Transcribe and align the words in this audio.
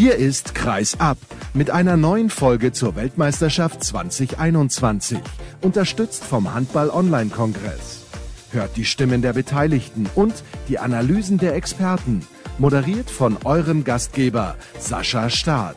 Hier 0.00 0.16
ist 0.16 0.54
Kreis 0.54 0.98
ab 0.98 1.18
mit 1.52 1.70
einer 1.70 1.98
neuen 1.98 2.30
Folge 2.30 2.72
zur 2.72 2.96
Weltmeisterschaft 2.96 3.84
2021, 3.84 5.18
unterstützt 5.60 6.24
vom 6.24 6.54
Handball-Online-Kongress. 6.54 8.06
Hört 8.50 8.78
die 8.78 8.86
Stimmen 8.86 9.20
der 9.20 9.34
Beteiligten 9.34 10.08
und 10.14 10.42
die 10.70 10.78
Analysen 10.78 11.36
der 11.36 11.54
Experten, 11.54 12.26
moderiert 12.56 13.10
von 13.10 13.36
eurem 13.44 13.84
Gastgeber 13.84 14.56
Sascha 14.78 15.28
Staat. 15.28 15.76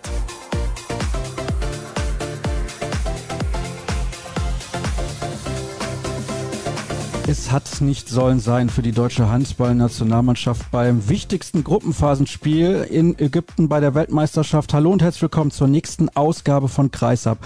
Es 7.26 7.54
hat 7.54 7.80
nicht 7.80 8.10
sollen 8.10 8.42
sein 8.42 8.70
für 8.70 8.82
die 8.82 8.92
deutsche 8.92 9.30
Handballnationalmannschaft 9.30 10.70
beim 10.72 11.08
wichtigsten 11.08 11.64
Gruppenphasenspiel 11.64 12.86
in 12.90 13.18
Ägypten 13.18 13.70
bei 13.70 13.80
der 13.80 13.96
Weltmeisterschaft. 13.96 14.74
Hallo 14.74 14.92
und 14.92 15.02
herzlich 15.02 15.22
willkommen 15.22 15.50
zur 15.50 15.70
nächsten 15.70 16.10
Ausgabe 16.10 16.68
von 16.68 16.92
Kreisab. 16.92 17.38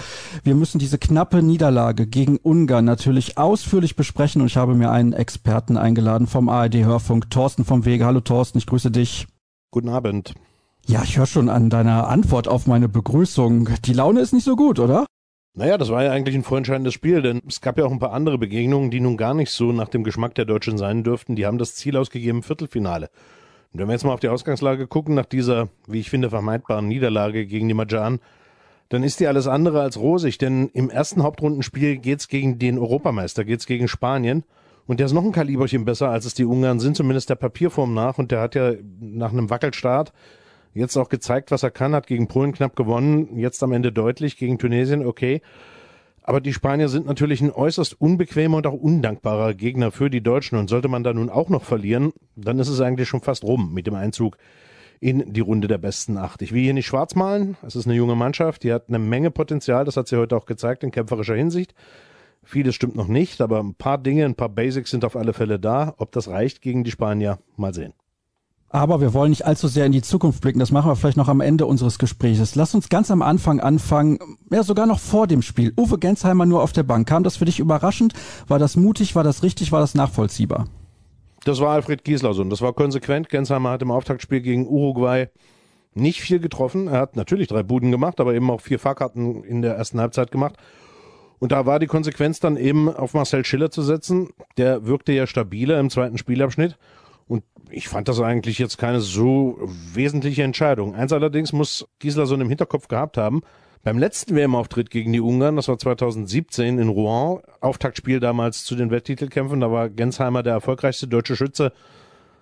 Wir 0.42 0.56
müssen 0.56 0.80
diese 0.80 0.98
knappe 0.98 1.44
Niederlage 1.44 2.08
gegen 2.08 2.38
Ungarn 2.38 2.86
natürlich 2.86 3.38
ausführlich 3.38 3.94
besprechen 3.94 4.40
und 4.40 4.48
ich 4.48 4.56
habe 4.56 4.74
mir 4.74 4.90
einen 4.90 5.12
Experten 5.12 5.76
eingeladen 5.76 6.26
vom 6.26 6.48
ARD 6.48 6.84
Hörfunk, 6.84 7.30
Thorsten 7.30 7.64
vom 7.64 7.84
Wege. 7.84 8.04
Hallo 8.04 8.18
Thorsten, 8.20 8.58
ich 8.58 8.66
grüße 8.66 8.90
dich. 8.90 9.28
Guten 9.70 9.90
Abend. 9.90 10.34
Ja, 10.88 11.04
ich 11.04 11.18
höre 11.18 11.26
schon 11.26 11.48
an 11.48 11.70
deiner 11.70 12.08
Antwort 12.08 12.48
auf 12.48 12.66
meine 12.66 12.88
Begrüßung. 12.88 13.68
Die 13.84 13.92
Laune 13.92 14.20
ist 14.20 14.32
nicht 14.32 14.44
so 14.44 14.56
gut, 14.56 14.80
oder? 14.80 15.06
Naja, 15.58 15.76
das 15.76 15.90
war 15.90 16.04
ja 16.04 16.12
eigentlich 16.12 16.36
ein 16.36 16.44
vorentscheidendes 16.44 16.94
Spiel, 16.94 17.20
denn 17.20 17.42
es 17.48 17.60
gab 17.60 17.78
ja 17.78 17.84
auch 17.84 17.90
ein 17.90 17.98
paar 17.98 18.12
andere 18.12 18.38
Begegnungen, 18.38 18.92
die 18.92 19.00
nun 19.00 19.16
gar 19.16 19.34
nicht 19.34 19.50
so 19.50 19.72
nach 19.72 19.88
dem 19.88 20.04
Geschmack 20.04 20.36
der 20.36 20.44
Deutschen 20.44 20.78
sein 20.78 21.02
dürften. 21.02 21.34
Die 21.34 21.46
haben 21.46 21.58
das 21.58 21.74
Ziel 21.74 21.96
ausgegeben, 21.96 22.44
Viertelfinale. 22.44 23.10
Und 23.72 23.80
wenn 23.80 23.88
wir 23.88 23.94
jetzt 23.94 24.04
mal 24.04 24.12
auf 24.12 24.20
die 24.20 24.28
Ausgangslage 24.28 24.86
gucken, 24.86 25.16
nach 25.16 25.24
dieser, 25.24 25.68
wie 25.88 25.98
ich 25.98 26.10
finde, 26.10 26.30
vermeidbaren 26.30 26.86
Niederlage 26.86 27.44
gegen 27.44 27.66
die 27.66 27.74
Majan, 27.74 28.20
dann 28.88 29.02
ist 29.02 29.18
die 29.18 29.26
alles 29.26 29.48
andere 29.48 29.80
als 29.82 29.98
rosig, 29.98 30.38
denn 30.38 30.68
im 30.74 30.90
ersten 30.90 31.24
Hauptrundenspiel 31.24 31.96
geht's 31.96 32.28
gegen 32.28 32.60
den 32.60 32.78
Europameister, 32.78 33.44
geht's 33.44 33.66
gegen 33.66 33.88
Spanien. 33.88 34.44
Und 34.86 35.00
der 35.00 35.06
ist 35.06 35.12
noch 35.12 35.24
ein 35.24 35.32
Kaliberchen 35.32 35.84
besser, 35.84 36.10
als 36.10 36.24
es 36.24 36.34
die 36.34 36.44
Ungarn 36.44 36.78
sind, 36.78 36.96
zumindest 36.96 37.30
der 37.30 37.34
Papierform 37.34 37.94
nach. 37.94 38.18
Und 38.18 38.30
der 38.30 38.42
hat 38.42 38.54
ja 38.54 38.74
nach 39.00 39.32
einem 39.32 39.50
Wackelstart 39.50 40.12
Jetzt 40.78 40.96
auch 40.96 41.08
gezeigt, 41.08 41.50
was 41.50 41.64
er 41.64 41.72
kann, 41.72 41.92
hat 41.92 42.06
gegen 42.06 42.28
Polen 42.28 42.52
knapp 42.52 42.76
gewonnen, 42.76 43.36
jetzt 43.36 43.64
am 43.64 43.72
Ende 43.72 43.90
deutlich, 43.90 44.36
gegen 44.36 44.58
Tunesien 44.58 45.04
okay. 45.04 45.42
Aber 46.22 46.40
die 46.40 46.52
Spanier 46.52 46.88
sind 46.88 47.04
natürlich 47.04 47.40
ein 47.40 47.50
äußerst 47.50 48.00
unbequemer 48.00 48.58
und 48.58 48.66
auch 48.68 48.74
undankbarer 48.74 49.54
Gegner 49.54 49.90
für 49.90 50.08
die 50.08 50.20
Deutschen. 50.20 50.56
Und 50.56 50.70
sollte 50.70 50.86
man 50.86 51.02
da 51.02 51.12
nun 51.12 51.30
auch 51.30 51.48
noch 51.48 51.64
verlieren, 51.64 52.12
dann 52.36 52.60
ist 52.60 52.68
es 52.68 52.80
eigentlich 52.80 53.08
schon 53.08 53.22
fast 53.22 53.42
rum 53.42 53.74
mit 53.74 53.88
dem 53.88 53.96
Einzug 53.96 54.36
in 55.00 55.32
die 55.32 55.40
Runde 55.40 55.66
der 55.66 55.78
besten 55.78 56.16
acht. 56.16 56.42
Ich 56.42 56.52
will 56.52 56.62
hier 56.62 56.74
nicht 56.74 56.86
schwarz 56.86 57.16
malen. 57.16 57.56
Es 57.66 57.74
ist 57.74 57.86
eine 57.86 57.96
junge 57.96 58.14
Mannschaft, 58.14 58.62
die 58.62 58.72
hat 58.72 58.84
eine 58.86 59.00
Menge 59.00 59.32
Potenzial. 59.32 59.84
Das 59.84 59.96
hat 59.96 60.06
sie 60.06 60.16
heute 60.16 60.36
auch 60.36 60.46
gezeigt 60.46 60.84
in 60.84 60.92
kämpferischer 60.92 61.34
Hinsicht. 61.34 61.74
Vieles 62.44 62.76
stimmt 62.76 62.94
noch 62.94 63.08
nicht, 63.08 63.40
aber 63.40 63.58
ein 63.58 63.74
paar 63.74 63.98
Dinge, 63.98 64.24
ein 64.26 64.36
paar 64.36 64.48
Basics 64.48 64.92
sind 64.92 65.04
auf 65.04 65.16
alle 65.16 65.32
Fälle 65.32 65.58
da. 65.58 65.94
Ob 65.98 66.12
das 66.12 66.28
reicht 66.28 66.62
gegen 66.62 66.84
die 66.84 66.92
Spanier, 66.92 67.40
mal 67.56 67.74
sehen. 67.74 67.94
Aber 68.70 69.00
wir 69.00 69.14
wollen 69.14 69.30
nicht 69.30 69.46
allzu 69.46 69.66
sehr 69.66 69.86
in 69.86 69.92
die 69.92 70.02
Zukunft 70.02 70.42
blicken. 70.42 70.58
Das 70.58 70.70
machen 70.70 70.90
wir 70.90 70.96
vielleicht 70.96 71.16
noch 71.16 71.28
am 71.28 71.40
Ende 71.40 71.64
unseres 71.64 71.98
Gesprächs. 71.98 72.54
Lass 72.54 72.74
uns 72.74 72.90
ganz 72.90 73.10
am 73.10 73.22
Anfang 73.22 73.60
anfangen, 73.60 74.18
ja 74.50 74.62
sogar 74.62 74.86
noch 74.86 75.00
vor 75.00 75.26
dem 75.26 75.40
Spiel. 75.40 75.72
Uwe 75.78 75.98
Gensheimer 75.98 76.44
nur 76.44 76.62
auf 76.62 76.72
der 76.72 76.82
Bank. 76.82 77.08
Kam 77.08 77.24
das 77.24 77.38
für 77.38 77.46
dich 77.46 77.60
überraschend? 77.60 78.12
War 78.46 78.58
das 78.58 78.76
mutig? 78.76 79.14
War 79.14 79.24
das 79.24 79.42
richtig? 79.42 79.72
War 79.72 79.80
das 79.80 79.94
nachvollziehbar? 79.94 80.66
Das 81.44 81.60
war 81.60 81.70
Alfred 81.70 82.04
Gislason. 82.04 82.50
Das 82.50 82.60
war 82.60 82.74
konsequent. 82.74 83.30
Gensheimer 83.30 83.70
hat 83.70 83.80
im 83.80 83.90
Auftaktspiel 83.90 84.42
gegen 84.42 84.66
Uruguay 84.66 85.28
nicht 85.94 86.20
viel 86.20 86.38
getroffen. 86.38 86.88
Er 86.88 87.00
hat 87.00 87.16
natürlich 87.16 87.48
drei 87.48 87.62
Buden 87.62 87.90
gemacht, 87.90 88.20
aber 88.20 88.34
eben 88.34 88.50
auch 88.50 88.60
vier 88.60 88.78
Fahrkarten 88.78 89.44
in 89.44 89.62
der 89.62 89.76
ersten 89.76 89.98
Halbzeit 89.98 90.30
gemacht. 90.30 90.56
Und 91.38 91.52
da 91.52 91.64
war 91.64 91.78
die 91.78 91.86
Konsequenz 91.86 92.40
dann 92.40 92.56
eben 92.56 92.94
auf 92.94 93.14
Marcel 93.14 93.44
Schiller 93.44 93.70
zu 93.70 93.82
setzen. 93.82 94.28
Der 94.58 94.86
wirkte 94.86 95.12
ja 95.12 95.26
stabiler 95.26 95.80
im 95.80 95.88
zweiten 95.88 96.18
Spielabschnitt. 96.18 96.76
Und 97.28 97.44
ich 97.70 97.88
fand 97.88 98.08
das 98.08 98.20
eigentlich 98.20 98.58
jetzt 98.58 98.78
keine 98.78 99.00
so 99.00 99.58
wesentliche 99.92 100.42
Entscheidung. 100.42 100.94
Eins 100.94 101.12
allerdings 101.12 101.52
muss 101.52 101.86
Gisela 101.98 102.26
so 102.26 102.34
im 102.34 102.48
Hinterkopf 102.48 102.88
gehabt 102.88 103.18
haben. 103.18 103.42
Beim 103.84 103.98
letzten 103.98 104.34
WM-Auftritt 104.34 104.90
gegen 104.90 105.12
die 105.12 105.20
Ungarn, 105.20 105.56
das 105.56 105.68
war 105.68 105.78
2017 105.78 106.78
in 106.78 106.88
Rouen, 106.88 107.40
Auftaktspiel 107.60 108.18
damals 108.18 108.64
zu 108.64 108.74
den 108.74 108.90
Welttitelkämpfen, 108.90 109.60
da 109.60 109.70
war 109.70 109.88
Gensheimer 109.88 110.42
der 110.42 110.54
erfolgreichste 110.54 111.06
deutsche 111.06 111.36
Schütze, 111.36 111.72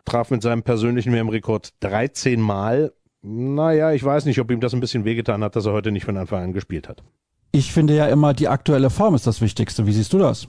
traf 0.06 0.30
mit 0.30 0.40
seinem 0.40 0.62
persönlichen 0.62 1.12
WM-Rekord 1.12 1.74
13 1.80 2.40
Mal. 2.40 2.92
Naja, 3.22 3.92
ich 3.92 4.02
weiß 4.02 4.24
nicht, 4.24 4.40
ob 4.40 4.50
ihm 4.50 4.60
das 4.60 4.72
ein 4.72 4.80
bisschen 4.80 5.04
wehgetan 5.04 5.44
hat, 5.44 5.56
dass 5.56 5.66
er 5.66 5.72
heute 5.72 5.92
nicht 5.92 6.04
von 6.04 6.16
Anfang 6.16 6.42
an 6.42 6.52
gespielt 6.52 6.88
hat. 6.88 7.02
Ich 7.52 7.72
finde 7.72 7.94
ja 7.94 8.06
immer, 8.06 8.32
die 8.32 8.48
aktuelle 8.48 8.90
Form 8.90 9.14
ist 9.14 9.26
das 9.26 9.40
Wichtigste. 9.40 9.86
Wie 9.86 9.92
siehst 9.92 10.12
du 10.12 10.18
das? 10.18 10.48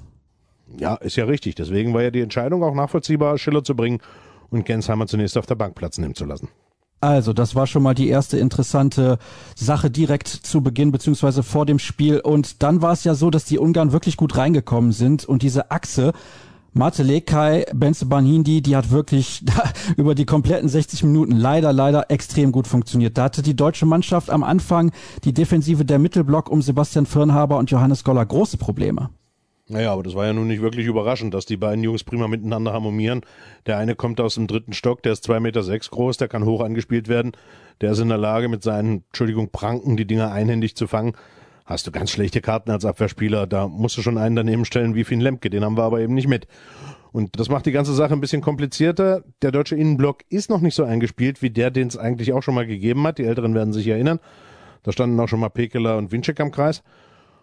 Ja, 0.78 0.96
ist 0.96 1.16
ja 1.16 1.26
richtig. 1.26 1.56
Deswegen 1.56 1.94
war 1.94 2.04
ja 2.04 2.12
die 2.12 2.22
Entscheidung 2.22 2.64
auch 2.64 2.74
nachvollziehbar, 2.74 3.38
Schiller 3.38 3.64
zu 3.64 3.76
bringen 3.76 4.00
und 4.50 4.66
Gensheimer 4.66 5.08
zunächst 5.08 5.38
auf 5.38 5.46
der 5.46 5.56
Bank 5.56 5.76
Platz 5.76 5.98
nehmen 5.98 6.16
zu 6.16 6.26
lassen. 6.26 6.50
Also, 7.00 7.32
das 7.32 7.54
war 7.54 7.68
schon 7.68 7.84
mal 7.84 7.94
die 7.94 8.10
erste 8.10 8.40
interessante 8.40 9.20
Sache 9.56 9.92
direkt 9.92 10.28
zu 10.28 10.62
Beginn 10.62 10.92
beziehungsweise 10.92 11.44
vor 11.44 11.66
dem 11.68 11.78
Spiel. 11.78 12.20
Und 12.20 12.64
dann 12.64 12.82
war 12.82 12.94
es 12.94 13.04
ja 13.04 13.14
so, 13.14 13.30
dass 13.30 13.46
die 13.46 13.60
Ungarn 13.60 13.92
wirklich 13.92 14.18
gut 14.18 14.36
reingekommen 14.36 14.92
sind 14.92 15.24
und 15.26 15.44
diese 15.44 15.70
Achse 15.70 16.14
Mate 16.78 17.02
Lekai, 17.02 17.66
Benze 17.74 18.06
Banhindi, 18.06 18.62
die 18.62 18.76
hat 18.76 18.92
wirklich 18.92 19.44
über 19.98 20.14
die 20.14 20.26
kompletten 20.26 20.70
60 20.70 21.04
Minuten 21.04 21.36
leider, 21.36 21.74
leider 21.74 22.12
extrem 22.12 22.52
gut 22.52 22.68
funktioniert. 22.68 23.18
Da 23.18 23.24
hatte 23.24 23.42
die 23.42 23.56
deutsche 23.56 23.88
Mannschaft 23.88 24.30
am 24.30 24.44
Anfang 24.44 24.92
die 25.24 25.34
Defensive 25.34 25.86
der 25.86 25.98
Mittelblock 25.98 26.50
um 26.52 26.62
Sebastian 26.62 27.08
Firnhaber 27.08 27.58
und 27.58 27.72
Johannes 27.72 28.04
Goller 28.04 28.26
große 28.26 28.58
Probleme. 28.58 29.10
Naja, 29.70 29.92
aber 29.92 30.04
das 30.04 30.16
war 30.16 30.26
ja 30.26 30.34
nun 30.34 30.48
nicht 30.48 30.62
wirklich 30.62 30.86
überraschend, 30.86 31.34
dass 31.34 31.46
die 31.46 31.58
beiden 31.58 31.84
Jungs 31.84 32.06
prima 32.06 32.28
miteinander 32.30 32.72
harmonieren. 32.72 33.22
Der 33.66 33.78
eine 33.78 33.96
kommt 33.96 34.22
aus 34.22 34.36
dem 34.36 34.48
dritten 34.48 34.72
Stock, 34.72 35.04
der 35.04 35.12
ist 35.12 35.26
zwei 35.26 35.42
Meter 35.42 35.62
sechs 35.62 35.90
groß, 35.90 36.16
der 36.18 36.30
kann 36.30 36.46
hoch 36.46 36.62
angespielt 36.62 37.10
werden. 37.10 37.34
Der 37.82 37.92
ist 37.92 38.00
in 38.00 38.08
der 38.08 38.18
Lage, 38.18 38.48
mit 38.48 38.64
seinen, 38.64 39.04
Entschuldigung, 39.08 39.50
Pranken 39.50 39.98
die 39.98 40.06
Dinger 40.06 40.32
einhändig 40.32 40.76
zu 40.76 40.88
fangen. 40.88 41.14
Hast 41.66 41.86
du 41.86 41.92
ganz 41.92 42.12
schlechte 42.12 42.40
Karten 42.40 42.72
als 42.72 42.86
Abwehrspieler, 42.86 43.46
da 43.46 43.68
musst 43.68 43.98
du 43.98 44.02
schon 44.02 44.18
einen 44.18 44.38
daneben 44.38 44.64
stellen 44.64 44.96
wie 44.96 45.04
Finn 45.04 45.20
Lemke, 45.20 45.50
den 45.50 45.66
haben 45.66 45.76
wir 45.76 45.84
aber 45.84 46.00
eben 46.00 46.14
nicht 46.14 46.30
mit. 46.30 46.48
Und 47.12 47.38
das 47.40 47.50
macht 47.50 47.66
die 47.66 47.72
ganze 47.74 47.94
Sache 47.94 48.14
ein 48.14 48.22
bisschen 48.22 48.42
komplizierter. 48.42 49.24
Der 49.42 49.52
deutsche 49.52 49.76
Innenblock 49.76 50.24
ist 50.30 50.50
noch 50.50 50.62
nicht 50.62 50.76
so 50.76 50.84
eingespielt 50.84 51.42
wie 51.42 51.50
der, 51.50 51.72
den 51.72 51.88
es 51.88 51.98
eigentlich 51.98 52.32
auch 52.32 52.44
schon 52.44 52.56
mal 52.56 52.66
gegeben 52.66 53.06
hat. 53.06 53.18
Die 53.18 53.26
Älteren 53.26 53.54
werden 53.54 53.74
sich 53.74 53.88
erinnern. 53.88 54.20
Da 54.84 54.92
standen 54.94 55.20
auch 55.20 55.28
schon 55.28 55.40
mal 55.40 55.50
Pekeler 55.50 55.98
und 55.98 56.12
Winczek 56.12 56.40
am 56.40 56.52
Kreis. 56.52 56.84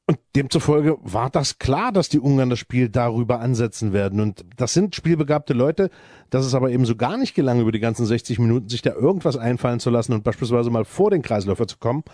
Und 0.06 0.18
demzufolge 0.36 0.98
war 1.02 1.30
das 1.30 1.58
klar, 1.58 1.90
dass 1.90 2.10
die 2.10 2.20
Ungarn 2.20 2.50
das 2.50 2.58
Spiel 2.58 2.90
darüber 2.90 3.40
ansetzen 3.40 3.94
werden. 3.94 4.20
Und 4.20 4.44
das 4.56 4.74
sind 4.74 4.94
spielbegabte 4.94 5.54
Leute, 5.54 5.88
dass 6.28 6.44
es 6.44 6.54
aber 6.54 6.70
eben 6.70 6.84
so 6.84 6.94
gar 6.94 7.16
nicht 7.16 7.34
gelang, 7.34 7.60
über 7.60 7.72
die 7.72 7.80
ganzen 7.80 8.04
60 8.04 8.38
Minuten 8.38 8.68
sich 8.68 8.82
da 8.82 8.92
irgendwas 8.92 9.38
einfallen 9.38 9.80
zu 9.80 9.88
lassen 9.88 10.12
und 10.12 10.22
beispielsweise 10.22 10.68
mal 10.68 10.84
vor 10.84 11.10
den 11.10 11.22
Kreisläufer 11.22 11.66
zu 11.66 11.78
kommen, 11.78 12.04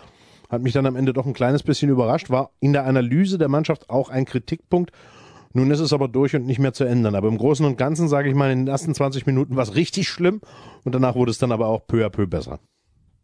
hat 0.49 0.61
mich 0.61 0.71
dann 0.71 0.85
am 0.85 0.95
Ende 0.95 1.11
doch 1.11 1.25
ein 1.25 1.33
kleines 1.33 1.63
bisschen 1.63 1.89
überrascht, 1.89 2.29
war 2.29 2.51
in 2.61 2.71
der 2.71 2.85
Analyse 2.85 3.37
der 3.37 3.49
Mannschaft 3.49 3.89
auch 3.89 4.09
ein 4.09 4.23
Kritikpunkt. 4.23 4.91
Nun 5.53 5.69
ist 5.69 5.81
es 5.81 5.91
aber 5.91 6.07
durch 6.07 6.33
und 6.33 6.45
nicht 6.45 6.59
mehr 6.59 6.71
zu 6.71 6.85
ändern. 6.85 7.15
Aber 7.15 7.27
im 7.27 7.37
Großen 7.37 7.65
und 7.65 7.77
Ganzen, 7.77 8.07
sage 8.07 8.29
ich 8.29 8.35
mal, 8.35 8.51
in 8.51 8.59
den 8.59 8.67
ersten 8.69 8.95
20 8.95 9.25
Minuten 9.25 9.57
war 9.57 9.63
es 9.63 9.75
richtig 9.75 10.07
schlimm 10.07 10.39
und 10.85 10.95
danach 10.95 11.15
wurde 11.15 11.31
es 11.31 11.39
dann 11.39 11.51
aber 11.51 11.67
auch 11.67 11.87
peu 11.87 12.05
à 12.05 12.09
peu 12.09 12.25
besser. 12.25 12.59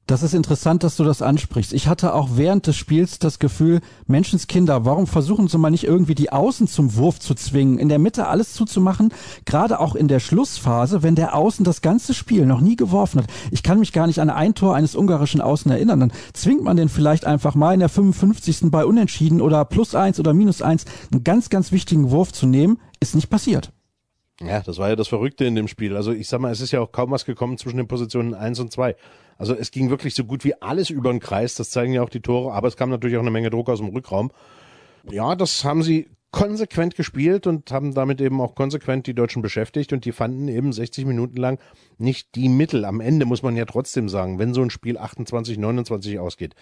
Das 0.08 0.24
ist 0.24 0.34
interessant, 0.34 0.86
dass 0.86 0.96
du 0.96 1.04
das 1.04 1.22
ansprichst. 1.22 1.74
Ich 1.74 1.90
hatte 1.90 2.14
auch 2.14 2.30
während 2.36 2.66
des 2.66 2.78
Spiels 2.78 3.20
das 3.20 3.40
Gefühl, 3.40 3.82
Menschenskinder, 4.06 4.86
warum 4.86 5.06
versuchen 5.06 5.50
sie 5.50 5.58
mal 5.58 5.70
nicht 5.70 5.84
irgendwie 5.84 6.16
die 6.16 6.32
Außen 6.32 6.70
zum 6.70 6.96
Wurf 6.96 7.20
zu 7.20 7.36
zwingen, 7.36 7.78
in 7.78 7.90
der 7.90 8.00
Mitte 8.00 8.28
alles 8.28 8.54
zuzumachen, 8.54 9.14
gerade 9.44 9.82
auch 9.82 9.96
in 9.96 10.08
der 10.08 10.22
Schlussphase, 10.22 11.04
wenn 11.04 11.16
der 11.16 11.36
Außen 11.36 11.66
das 11.66 11.82
ganze 11.82 12.14
Spiel 12.14 12.46
noch 12.46 12.62
nie 12.62 12.78
geworfen 12.78 13.20
hat. 13.20 13.28
Ich 13.52 13.64
kann 13.64 13.80
mich 13.80 13.92
gar 13.92 14.08
nicht 14.08 14.22
an 14.22 14.30
ein 14.30 14.56
Tor 14.56 14.76
eines 14.76 14.96
ungarischen 14.96 15.42
Außen 15.42 15.70
erinnern. 15.70 16.00
Dann 16.00 16.14
zwingt 16.32 16.64
man 16.64 16.78
den 16.78 16.88
vielleicht 16.88 17.26
einfach 17.26 17.54
mal 17.54 17.74
in 17.74 17.82
der 17.82 17.90
55. 17.90 18.72
bei 18.72 18.86
Unentschieden 18.86 19.42
oder 19.42 19.66
plus 19.66 19.94
eins 19.94 20.22
oder 20.22 20.34
minus 20.34 20.62
eins 20.62 20.86
einen 21.12 21.26
ganz, 21.26 21.50
ganz 21.50 21.74
wichtigen 21.74 22.12
Wurf 22.12 22.32
zu 22.32 22.48
nehmen. 22.48 22.80
Ist 23.02 23.14
nicht 23.14 23.30
passiert. 23.30 23.74
Ja, 24.40 24.62
das 24.62 24.78
war 24.78 24.90
ja 24.90 24.96
das 24.96 25.08
Verrückte 25.08 25.46
in 25.46 25.56
dem 25.56 25.68
Spiel. 25.68 25.96
Also 25.96 26.12
ich 26.12 26.28
sag 26.28 26.40
mal, 26.40 26.52
es 26.52 26.62
ist 26.62 26.72
ja 26.72 26.80
auch 26.80 26.92
kaum 26.92 27.12
was 27.12 27.26
gekommen 27.26 27.58
zwischen 27.58 27.78
den 27.78 27.88
Positionen 27.88 28.34
eins 28.34 28.60
und 28.60 28.72
zwei. 28.72 28.96
Also 29.38 29.56
es 29.56 29.72
ging 29.72 29.90
wirklich 29.90 30.16
so 30.16 30.24
gut 30.24 30.44
wie 30.44 30.60
alles 30.62 30.90
über 30.90 31.12
den 31.12 31.20
Kreis, 31.20 31.56
das 31.56 31.70
zeigen 31.70 31.94
ja 31.94 32.04
auch 32.04 32.10
die 32.10 32.22
Tore, 32.22 32.54
aber 32.54 32.68
es 32.68 32.78
kam 32.78 32.90
natürlich 32.90 33.18
auch 33.18 33.22
eine 33.22 33.32
Menge 33.32 33.50
Druck 33.50 33.70
aus 33.70 33.80
dem 33.80 33.90
Rückraum. 33.90 34.32
Ja, 35.10 35.36
das 35.36 35.64
haben 35.64 35.84
sie 35.84 36.08
konsequent 36.32 36.96
gespielt 36.96 37.48
und 37.48 37.72
haben 37.72 37.94
damit 37.94 38.20
eben 38.20 38.42
auch 38.42 38.54
konsequent 38.54 39.08
die 39.08 39.14
Deutschen 39.14 39.42
beschäftigt 39.42 39.94
und 39.94 40.06
die 40.06 40.12
fanden 40.12 40.48
eben 40.50 40.74
60 40.74 41.06
Minuten 41.06 41.38
lang 41.38 41.60
nicht 41.98 42.36
die 42.36 42.50
Mittel. 42.50 42.86
Am 42.86 43.00
Ende 43.00 43.26
muss 43.26 43.44
man 43.44 43.56
ja 43.56 43.66
trotzdem 43.66 44.10
sagen, 44.10 44.38
wenn 44.38 44.54
so 44.54 44.62
ein 44.62 44.70
Spiel 44.70 44.98
28, 44.98 45.58
29 45.58 46.20
ausgeht, 46.20 46.54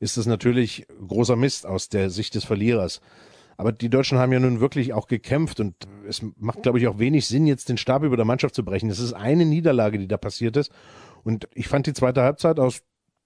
ist 0.00 0.16
das 0.16 0.26
natürlich 0.26 0.86
großer 1.06 1.36
Mist 1.36 1.66
aus 1.66 1.88
der 1.88 2.10
Sicht 2.10 2.34
des 2.34 2.44
Verlierers. 2.44 3.00
Aber 3.60 3.72
die 3.72 3.90
Deutschen 3.90 4.16
haben 4.16 4.32
ja 4.32 4.40
nun 4.40 4.60
wirklich 4.60 4.94
auch 4.94 5.06
gekämpft 5.06 5.60
und 5.60 5.74
es 6.08 6.24
macht, 6.38 6.62
glaube 6.62 6.78
ich, 6.78 6.88
auch 6.88 6.98
wenig 6.98 7.26
Sinn, 7.26 7.46
jetzt 7.46 7.68
den 7.68 7.76
Stab 7.76 8.04
über 8.04 8.16
der 8.16 8.24
Mannschaft 8.24 8.54
zu 8.54 8.64
brechen. 8.64 8.88
Es 8.88 8.98
ist 8.98 9.12
eine 9.12 9.44
Niederlage, 9.44 9.98
die 9.98 10.08
da 10.08 10.16
passiert 10.16 10.56
ist. 10.56 10.72
Und 11.24 11.46
ich 11.52 11.68
fand 11.68 11.86
die 11.86 11.92
zweite 11.92 12.22
Halbzeit 12.22 12.58
aus 12.58 12.80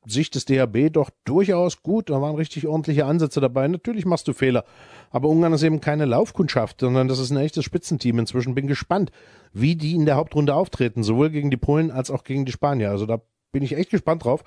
Sicht 0.04 0.34
des 0.34 0.44
DHB 0.44 0.92
doch 0.92 1.10
durchaus 1.24 1.84
gut. 1.84 2.10
Da 2.10 2.20
waren 2.20 2.34
richtig 2.34 2.66
ordentliche 2.66 3.06
Ansätze 3.06 3.40
dabei. 3.40 3.68
Natürlich 3.68 4.06
machst 4.06 4.26
du 4.26 4.32
Fehler. 4.32 4.64
Aber 5.12 5.28
Ungarn 5.28 5.52
ist 5.52 5.62
eben 5.62 5.80
keine 5.80 6.04
Laufkundschaft, 6.04 6.80
sondern 6.80 7.06
das 7.06 7.20
ist 7.20 7.30
ein 7.30 7.36
echtes 7.36 7.64
Spitzenteam. 7.64 8.18
Inzwischen 8.18 8.56
bin 8.56 8.66
gespannt, 8.66 9.12
wie 9.52 9.76
die 9.76 9.94
in 9.94 10.04
der 10.04 10.16
Hauptrunde 10.16 10.56
auftreten, 10.56 11.04
sowohl 11.04 11.30
gegen 11.30 11.52
die 11.52 11.56
Polen 11.56 11.92
als 11.92 12.10
auch 12.10 12.24
gegen 12.24 12.44
die 12.44 12.50
Spanier. 12.50 12.90
Also 12.90 13.06
da 13.06 13.20
bin 13.52 13.62
ich 13.62 13.76
echt 13.76 13.90
gespannt 13.90 14.24
drauf, 14.24 14.42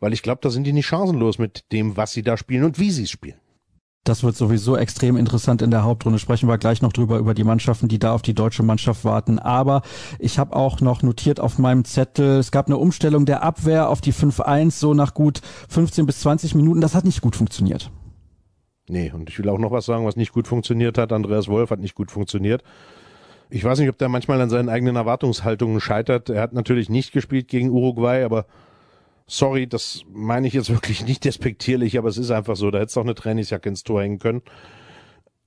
weil 0.00 0.14
ich 0.14 0.22
glaube, 0.22 0.40
da 0.40 0.48
sind 0.48 0.64
die 0.64 0.72
nicht 0.72 0.86
chancenlos 0.86 1.36
mit 1.36 1.70
dem, 1.72 1.98
was 1.98 2.14
sie 2.14 2.22
da 2.22 2.38
spielen 2.38 2.64
und 2.64 2.78
wie 2.78 2.90
sie 2.90 3.02
es 3.02 3.10
spielen. 3.10 3.36
Das 4.06 4.22
wird 4.22 4.36
sowieso 4.36 4.76
extrem 4.76 5.16
interessant 5.16 5.62
in 5.62 5.72
der 5.72 5.82
Hauptrunde. 5.82 6.20
Sprechen 6.20 6.48
wir 6.48 6.58
gleich 6.58 6.80
noch 6.80 6.92
drüber, 6.92 7.18
über 7.18 7.34
die 7.34 7.42
Mannschaften, 7.42 7.88
die 7.88 7.98
da 7.98 8.14
auf 8.14 8.22
die 8.22 8.34
deutsche 8.34 8.62
Mannschaft 8.62 9.04
warten. 9.04 9.40
Aber 9.40 9.82
ich 10.20 10.38
habe 10.38 10.54
auch 10.54 10.80
noch 10.80 11.02
notiert 11.02 11.40
auf 11.40 11.58
meinem 11.58 11.84
Zettel, 11.84 12.38
es 12.38 12.52
gab 12.52 12.66
eine 12.66 12.76
Umstellung 12.76 13.26
der 13.26 13.42
Abwehr 13.42 13.88
auf 13.88 14.00
die 14.00 14.12
5-1, 14.12 14.70
so 14.70 14.94
nach 14.94 15.12
gut 15.12 15.40
15 15.70 16.06
bis 16.06 16.20
20 16.20 16.54
Minuten. 16.54 16.80
Das 16.80 16.94
hat 16.94 17.04
nicht 17.04 17.20
gut 17.20 17.34
funktioniert. 17.34 17.90
Nee, 18.88 19.10
und 19.12 19.28
ich 19.28 19.40
will 19.40 19.48
auch 19.48 19.58
noch 19.58 19.72
was 19.72 19.86
sagen, 19.86 20.06
was 20.06 20.14
nicht 20.14 20.32
gut 20.32 20.46
funktioniert 20.46 20.98
hat. 20.98 21.12
Andreas 21.12 21.48
Wolf 21.48 21.70
hat 21.70 21.80
nicht 21.80 21.96
gut 21.96 22.12
funktioniert. 22.12 22.62
Ich 23.50 23.64
weiß 23.64 23.80
nicht, 23.80 23.88
ob 23.88 23.98
der 23.98 24.08
manchmal 24.08 24.40
an 24.40 24.50
seinen 24.50 24.68
eigenen 24.68 24.94
Erwartungshaltungen 24.94 25.80
scheitert. 25.80 26.30
Er 26.30 26.42
hat 26.42 26.52
natürlich 26.52 26.88
nicht 26.88 27.10
gespielt 27.10 27.48
gegen 27.48 27.70
Uruguay, 27.70 28.22
aber 28.22 28.46
sorry, 29.26 29.66
das 29.66 30.02
meine 30.12 30.46
ich 30.46 30.54
jetzt 30.54 30.70
wirklich 30.70 31.04
nicht 31.06 31.24
despektierlich, 31.24 31.98
aber 31.98 32.08
es 32.08 32.18
ist 32.18 32.30
einfach 32.30 32.56
so, 32.56 32.70
da 32.70 32.78
hätte 32.78 32.88
es 32.88 32.96
auch 32.96 33.02
eine 33.02 33.14
Trainingsjacke 33.14 33.68
ins 33.68 33.84
Tor 33.84 34.02
hängen 34.02 34.18
können. 34.18 34.42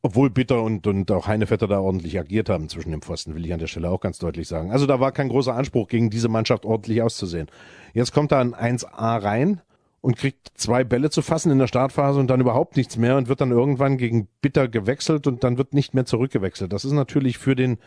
Obwohl 0.02 0.30
Bitter 0.30 0.64
und, 0.64 0.88
und 0.88 1.12
auch 1.12 1.28
Heinevetter 1.28 1.68
da 1.68 1.80
ordentlich 1.80 2.18
agiert 2.18 2.48
haben 2.48 2.70
zwischen 2.70 2.92
dem 2.92 3.02
Pfosten, 3.02 3.36
will 3.36 3.46
ich 3.46 3.52
an 3.52 3.60
der 3.60 3.68
Stelle 3.68 3.90
auch 3.90 4.00
ganz 4.00 4.18
deutlich 4.18 4.48
sagen. 4.48 4.72
Also 4.72 4.86
da 4.86 5.02
war 5.02 5.12
kein 5.12 5.28
großer 5.28 5.54
Anspruch, 5.54 5.90
gegen 5.90 6.10
diese 6.10 6.30
Mannschaft 6.30 6.66
ordentlich 6.66 7.02
auszusehen. 7.02 7.48
Jetzt 7.94 8.14
kommt 8.14 8.32
da 8.32 8.40
ein 8.40 8.56
1A 8.56 9.22
rein 9.22 9.62
und 10.00 10.16
kriegt 10.16 10.52
zwei 10.56 10.86
Bälle 10.86 11.10
zu 11.10 11.22
fassen 11.22 11.52
in 11.52 11.60
der 11.60 11.68
Startphase 11.68 12.18
und 12.18 12.28
dann 12.28 12.40
überhaupt 12.40 12.78
nichts 12.78 12.96
mehr 12.96 13.18
und 13.18 13.28
wird 13.28 13.42
dann 13.42 13.52
irgendwann 13.52 13.98
gegen 13.98 14.30
Bitter 14.42 14.70
gewechselt 14.70 15.28
und 15.28 15.44
dann 15.44 15.58
wird 15.58 15.74
nicht 15.74 15.94
mehr 15.94 16.06
zurückgewechselt. 16.06 16.72
Das 16.72 16.86
ist 16.86 16.94
natürlich 16.94 17.38
für 17.38 17.56
den 17.56 17.78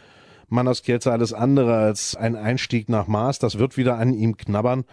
Mann 0.48 0.68
aus 0.68 0.82
Kielce 0.82 1.10
alles 1.10 1.32
andere 1.32 1.76
als 1.76 2.14
ein 2.14 2.36
Einstieg 2.36 2.90
nach 2.90 3.06
Maß. 3.06 3.38
Das 3.38 3.58
wird 3.58 3.78
wieder 3.78 3.96
an 3.96 4.12
ihm 4.12 4.36
knabbern. 4.36 4.84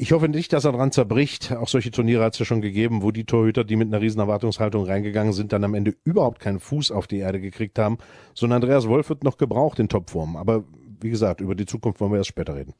Ich 0.00 0.12
hoffe 0.12 0.28
nicht, 0.28 0.52
dass 0.52 0.64
er 0.64 0.70
dran 0.70 0.92
zerbricht. 0.92 1.50
Auch 1.50 1.66
solche 1.66 1.90
Turniere 1.90 2.22
hat 2.22 2.34
es 2.34 2.38
ja 2.38 2.44
schon 2.44 2.60
gegeben, 2.60 3.02
wo 3.02 3.10
die 3.10 3.24
Torhüter, 3.24 3.64
die 3.64 3.74
mit 3.74 3.88
einer 3.88 4.00
riesen 4.00 4.20
Erwartungshaltung 4.20 4.84
reingegangen 4.84 5.32
sind, 5.32 5.52
dann 5.52 5.64
am 5.64 5.74
Ende 5.74 5.96
überhaupt 6.04 6.38
keinen 6.38 6.60
Fuß 6.60 6.92
auf 6.92 7.08
die 7.08 7.18
Erde 7.18 7.40
gekriegt 7.40 7.80
haben. 7.80 7.98
So 8.32 8.46
ein 8.46 8.52
Andreas 8.52 8.86
Wolf 8.86 9.08
wird 9.08 9.24
noch 9.24 9.38
gebraucht 9.38 9.80
in 9.80 9.88
Topform. 9.88 10.36
Aber 10.36 10.62
wie 11.00 11.10
gesagt, 11.10 11.40
über 11.40 11.56
die 11.56 11.66
Zukunft 11.66 12.00
wollen 12.00 12.12
wir 12.12 12.18
erst 12.18 12.28
später 12.28 12.54
reden. 12.54 12.74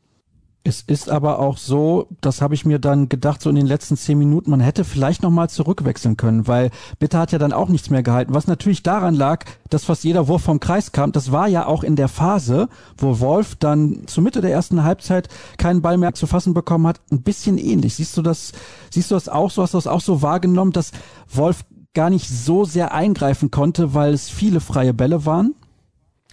Es 0.69 0.83
ist 0.83 1.09
aber 1.09 1.39
auch 1.39 1.57
so, 1.57 2.09
das 2.21 2.43
habe 2.43 2.53
ich 2.53 2.67
mir 2.67 2.79
dann 2.79 3.09
gedacht, 3.09 3.41
so 3.41 3.49
in 3.49 3.57
den 3.57 3.67
letzten 3.67 3.97
zehn 3.97 4.19
Minuten, 4.19 4.51
man 4.51 4.61
hätte 4.61 4.85
vielleicht 4.85 5.23
nochmal 5.23 5.49
zurückwechseln 5.49 6.19
können, 6.19 6.47
weil 6.47 6.71
Bitter 6.99 7.21
hat 7.21 7.33
ja 7.33 7.39
dann 7.39 7.55
auch 7.55 7.71
nichts 7.71 7.89
mehr 7.89 8.03
gehalten. 8.03 8.35
Was 8.35 8.47
natürlich 8.47 8.83
daran 8.83 9.15
lag, 9.15 9.47
dass 9.71 9.87
fast 9.87 10.05
jeder 10.05 10.29
Wurf 10.29 10.43
vom 10.43 10.61
Kreis 10.61 10.93
kam. 10.93 11.13
Das 11.13 11.33
war 11.33 11.49
ja 11.49 11.65
auch 11.65 11.83
in 11.83 11.97
der 11.97 12.09
Phase, 12.09 12.69
wo 12.99 13.19
Wolf 13.19 13.57
dann 13.57 14.03
zur 14.07 14.23
Mitte 14.23 14.43
der 14.43 14.53
ersten 14.53 14.85
Halbzeit 14.85 15.31
keinen 15.57 15.81
Ball 15.81 15.97
mehr 15.97 16.13
zu 16.13 16.27
fassen 16.27 16.53
bekommen 16.53 16.87
hat, 16.87 17.01
ein 17.11 17.23
bisschen 17.23 17.57
ähnlich. 17.57 17.95
Siehst 17.95 18.15
du 18.19 18.21
das, 18.21 18.53
siehst 18.91 19.11
du 19.11 19.15
das 19.15 19.31
auch 19.31 19.51
so? 19.51 19.63
Hast 19.63 19.73
du 19.73 19.79
das 19.79 19.87
auch 19.87 20.03
so 20.03 20.21
wahrgenommen, 20.21 20.73
dass 20.73 20.93
Wolf 21.33 21.65
gar 21.95 22.11
nicht 22.11 22.29
so 22.29 22.67
sehr 22.67 22.93
eingreifen 22.93 23.51
konnte, 23.51 23.95
weil 23.95 24.13
es 24.13 24.29
viele 24.29 24.61
freie 24.61 24.93
Bälle 24.93 25.25
waren? 25.25 25.55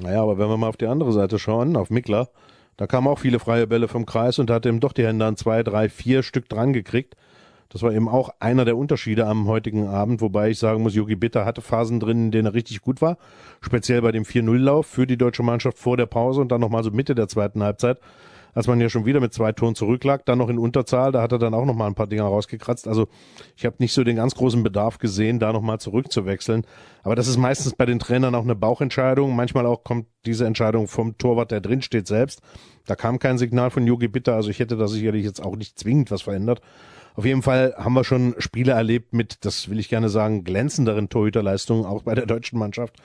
Naja, 0.02 0.22
aber 0.22 0.38
wenn 0.38 0.50
wir 0.50 0.58
mal 0.58 0.68
auf 0.68 0.76
die 0.76 0.88
andere 0.88 1.14
Seite 1.14 1.40
schauen, 1.40 1.78
auf 1.78 1.90
Mickler, 1.90 2.28
da 2.78 2.88
kamen 2.88 3.08
auch 3.08 3.20
viele 3.20 3.40
freie 3.40 3.68
Bälle 3.68 3.88
vom 3.88 4.06
Kreis 4.06 4.40
und 4.40 4.50
hat 4.50 4.66
eben 4.66 4.80
doch 4.80 4.94
die 4.94 5.06
Hände 5.06 5.26
an 5.26 5.38
zwei, 5.38 5.64
drei, 5.64 5.90
vier 5.90 6.24
Stück 6.24 6.50
dran 6.50 6.74
gekriegt. 6.74 7.16
Das 7.70 7.82
war 7.82 7.92
eben 7.92 8.08
auch 8.08 8.30
einer 8.40 8.64
der 8.64 8.78
Unterschiede 8.78 9.26
am 9.26 9.48
heutigen 9.48 9.88
Abend, 9.88 10.22
wobei 10.22 10.50
ich 10.50 10.60
sagen 10.60 10.84
muss, 10.84 10.96
Yogi 10.96 11.16
Bitter 11.16 11.46
hatte 11.46 11.62
Phasen 11.62 12.00
drin, 12.00 12.26
in 12.26 12.32
denen 12.32 12.48
er 12.48 12.54
richtig 12.54 12.82
gut 12.82 13.02
war. 13.02 13.18
Speziell 13.60 14.02
bei 14.02 14.12
dem 14.12 14.24
4-0-Lauf 14.24 14.86
für 14.86 15.08
die 15.08 15.18
deutsche 15.18 15.44
Mannschaft 15.44 15.78
vor 15.78 15.98
der 15.98 16.06
Pause 16.06 16.42
und 16.42 16.52
dann 16.52 16.62
nochmal 16.62 16.84
so 16.84 16.92
Mitte 16.92 17.16
der 17.16 17.28
zweiten 17.28 17.64
Halbzeit 17.64 18.00
als 18.56 18.68
man 18.68 18.80
ja 18.82 18.90
schon 18.90 19.06
wieder 19.06 19.20
mit 19.20 19.34
zwei 19.34 19.52
Toren 19.52 19.76
zurücklag, 19.76 20.26
dann 20.26 20.40
noch 20.40 20.50
in 20.50 20.58
Unterzahl, 20.58 21.12
da 21.12 21.22
hat 21.22 21.34
er 21.34 21.40
dann 21.40 21.54
auch 21.54 21.66
noch 21.66 21.76
mal 21.76 21.88
ein 21.88 21.94
paar 21.94 22.08
Dinger 22.08 22.24
rausgekratzt. 22.24 22.88
Also 22.88 23.08
ich 23.56 23.66
habe 23.66 23.76
nicht 23.80 23.94
so 23.94 24.04
den 24.04 24.16
ganz 24.16 24.34
großen 24.34 24.64
Bedarf 24.64 24.98
gesehen, 24.98 25.40
da 25.40 25.52
noch 25.52 25.62
mal 25.62 25.78
zurückzuwechseln. 25.78 26.66
Aber 27.04 27.16
das 27.16 27.28
ist 27.28 27.38
meistens 27.38 27.74
bei 27.76 27.86
den 27.86 28.00
Trainern 28.00 28.34
auch 28.34 28.44
eine 28.44 28.56
Bauchentscheidung. 28.56 29.36
Manchmal 29.36 29.66
auch 29.66 29.84
kommt 29.84 30.08
diese 30.26 30.46
Entscheidung 30.46 30.88
vom 30.88 31.18
Torwart, 31.18 31.52
der 31.52 31.60
drin 31.60 31.82
steht, 31.82 32.08
selbst. 32.08 32.42
Da 32.86 32.96
kam 32.96 33.20
kein 33.20 33.38
Signal 33.38 33.72
von 33.72 33.86
Yogi 33.86 34.08
Bitter, 34.08 34.36
also 34.36 34.50
ich 34.50 34.60
hätte 34.60 34.78
da 34.78 34.88
sicherlich 34.88 35.26
jetzt 35.26 35.44
auch 35.44 35.58
nicht 35.58 35.78
zwingend 35.78 36.10
was 36.10 36.22
verändert. 36.22 36.62
Auf 37.16 37.26
jeden 37.26 37.42
Fall 37.42 37.76
haben 37.78 37.94
wir 37.94 38.04
schon 38.04 38.36
Spiele 38.40 38.74
erlebt 38.74 39.14
mit, 39.14 39.46
das 39.46 39.70
will 39.70 39.80
ich 39.80 39.90
gerne 39.90 40.10
sagen, 40.10 40.44
glänzenderen 40.44 41.10
Torhüterleistungen, 41.10 41.86
auch 41.86 42.04
bei 42.04 42.16
der 42.16 42.26
deutschen 42.26 42.60
Mannschaft. 42.60 42.98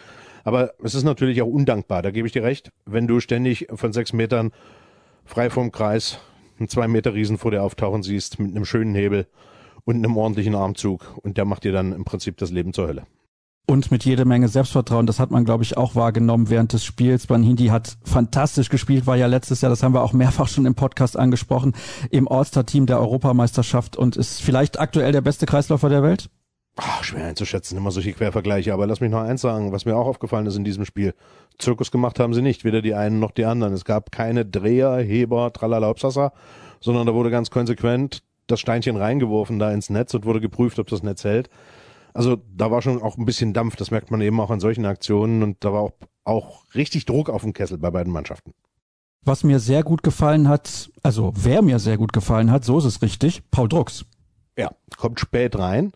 Aber 0.44 0.72
es 0.82 0.94
ist 0.94 1.04
natürlich 1.04 1.42
auch 1.42 1.46
undankbar, 1.46 2.02
da 2.02 2.10
gebe 2.10 2.26
ich 2.26 2.32
dir 2.32 2.42
recht, 2.42 2.70
wenn 2.86 3.06
du 3.06 3.20
ständig 3.20 3.68
von 3.74 3.92
sechs 3.92 4.12
Metern 4.12 4.52
frei 5.24 5.50
vom 5.50 5.72
Kreis, 5.72 6.18
einen 6.58 6.68
zwei 6.68 6.88
Meter 6.88 7.14
Riesen 7.14 7.38
vor 7.38 7.50
dir 7.50 7.62
auftauchen 7.62 8.02
siehst, 8.02 8.38
mit 8.38 8.50
einem 8.50 8.64
schönen 8.64 8.94
Hebel 8.94 9.26
und 9.84 9.96
einem 9.96 10.16
ordentlichen 10.16 10.54
Armzug. 10.54 11.18
Und 11.22 11.36
der 11.36 11.44
macht 11.44 11.64
dir 11.64 11.72
dann 11.72 11.92
im 11.92 12.04
Prinzip 12.04 12.36
das 12.36 12.50
Leben 12.50 12.72
zur 12.72 12.88
Hölle. 12.88 13.06
Und 13.66 13.92
mit 13.92 14.04
jede 14.04 14.24
Menge 14.24 14.48
Selbstvertrauen, 14.48 15.06
das 15.06 15.20
hat 15.20 15.30
man, 15.30 15.44
glaube 15.44 15.62
ich, 15.62 15.76
auch 15.76 15.94
wahrgenommen 15.94 16.50
während 16.50 16.72
des 16.72 16.84
Spiels. 16.84 17.28
Banhindi 17.28 17.68
hat 17.68 17.98
fantastisch 18.02 18.68
gespielt, 18.68 19.06
war 19.06 19.16
ja 19.16 19.28
letztes 19.28 19.60
Jahr, 19.60 19.70
das 19.70 19.84
haben 19.84 19.94
wir 19.94 20.02
auch 20.02 20.12
mehrfach 20.12 20.48
schon 20.48 20.66
im 20.66 20.74
Podcast 20.74 21.16
angesprochen, 21.16 21.74
im 22.10 22.26
All-Star-Team 22.26 22.86
der 22.86 22.98
Europameisterschaft 22.98 23.96
und 23.96 24.16
ist 24.16 24.42
vielleicht 24.42 24.80
aktuell 24.80 25.12
der 25.12 25.20
beste 25.20 25.46
Kreisläufer 25.46 25.88
der 25.88 26.02
Welt? 26.02 26.30
Ach, 26.76 27.04
schwer 27.04 27.26
einzuschätzen, 27.26 27.76
immer 27.76 27.90
solche 27.90 28.12
Quervergleiche. 28.12 28.72
Aber 28.72 28.86
lass 28.86 29.00
mich 29.00 29.10
noch 29.10 29.20
eins 29.20 29.42
sagen, 29.42 29.70
was 29.70 29.84
mir 29.84 29.96
auch 29.96 30.06
aufgefallen 30.06 30.46
ist 30.46 30.56
in 30.56 30.64
diesem 30.64 30.84
Spiel. 30.84 31.14
Zirkus 31.58 31.90
gemacht 31.90 32.18
haben 32.18 32.34
sie 32.34 32.42
nicht, 32.42 32.64
weder 32.64 32.82
die 32.82 32.94
einen 32.94 33.20
noch 33.20 33.30
die 33.30 33.44
anderen. 33.44 33.72
Es 33.72 33.84
gab 33.84 34.12
keine 34.12 34.44
Dreher, 34.44 34.96
Heber, 34.96 35.52
Tralala, 35.52 35.90
Obsassa, 35.90 36.32
sondern 36.80 37.06
da 37.06 37.14
wurde 37.14 37.30
ganz 37.30 37.50
konsequent 37.50 38.22
das 38.46 38.60
Steinchen 38.60 38.96
reingeworfen 38.96 39.58
da 39.58 39.70
ins 39.70 39.90
Netz 39.90 40.14
und 40.14 40.24
wurde 40.24 40.40
geprüft, 40.40 40.78
ob 40.78 40.88
das 40.88 41.02
Netz 41.02 41.24
hält. 41.24 41.50
Also 42.12 42.38
da 42.56 42.70
war 42.70 42.82
schon 42.82 43.00
auch 43.00 43.16
ein 43.16 43.24
bisschen 43.24 43.52
Dampf, 43.52 43.76
das 43.76 43.90
merkt 43.90 44.10
man 44.10 44.20
eben 44.20 44.40
auch 44.40 44.50
an 44.50 44.60
solchen 44.60 44.84
Aktionen 44.84 45.42
und 45.42 45.64
da 45.64 45.72
war 45.72 45.80
auch, 45.82 45.92
auch 46.24 46.64
richtig 46.74 47.04
Druck 47.04 47.30
auf 47.30 47.42
dem 47.42 47.52
Kessel 47.52 47.78
bei 47.78 47.90
beiden 47.90 48.12
Mannschaften. 48.12 48.52
Was 49.22 49.44
mir 49.44 49.60
sehr 49.60 49.84
gut 49.84 50.02
gefallen 50.02 50.48
hat, 50.48 50.90
also 51.02 51.32
wer 51.36 51.62
mir 51.62 51.78
sehr 51.78 51.98
gut 51.98 52.12
gefallen 52.12 52.50
hat, 52.50 52.64
so 52.64 52.78
ist 52.78 52.86
es 52.86 53.02
richtig, 53.02 53.42
Paul 53.50 53.68
Drucks. 53.68 54.06
Ja, 54.56 54.70
kommt 54.96 55.20
spät 55.20 55.56
rein 55.58 55.92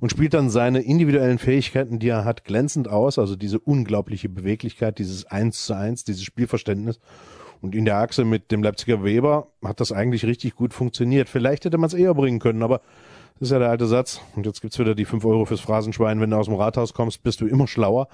und 0.00 0.10
spielt 0.10 0.34
dann 0.34 0.50
seine 0.50 0.82
individuellen 0.82 1.38
Fähigkeiten, 1.38 1.98
die 1.98 2.08
er 2.08 2.24
hat, 2.24 2.44
glänzend 2.44 2.88
aus. 2.88 3.18
Also 3.18 3.36
diese 3.36 3.58
unglaubliche 3.58 4.28
Beweglichkeit, 4.28 4.98
dieses 4.98 5.26
Eins 5.26 5.66
zu 5.66 5.74
Eins, 5.74 6.04
dieses 6.04 6.22
Spielverständnis. 6.22 6.98
Und 7.62 7.74
in 7.74 7.84
der 7.84 7.96
Achse 7.96 8.24
mit 8.24 8.52
dem 8.52 8.62
Leipziger 8.62 9.02
Weber 9.02 9.48
hat 9.64 9.80
das 9.80 9.92
eigentlich 9.92 10.24
richtig 10.26 10.54
gut 10.54 10.74
funktioniert. 10.74 11.28
Vielleicht 11.28 11.64
hätte 11.64 11.78
man 11.78 11.88
es 11.88 11.94
eher 11.94 12.14
bringen 12.14 12.38
können, 12.38 12.62
aber 12.62 12.80
das 13.38 13.48
ist 13.48 13.52
ja 13.52 13.58
der 13.58 13.70
alte 13.70 13.86
Satz. 13.86 14.20
Und 14.34 14.46
jetzt 14.46 14.60
gibt's 14.60 14.78
wieder 14.78 14.94
die 14.94 15.04
fünf 15.04 15.24
Euro 15.24 15.44
fürs 15.46 15.60
Phrasenschwein. 15.60 16.20
Wenn 16.20 16.30
du 16.30 16.36
aus 16.36 16.46
dem 16.46 16.54
Rathaus 16.54 16.92
kommst, 16.92 17.22
bist 17.22 17.40
du 17.40 17.46
immer 17.46 17.66
schlauer. 17.66 18.08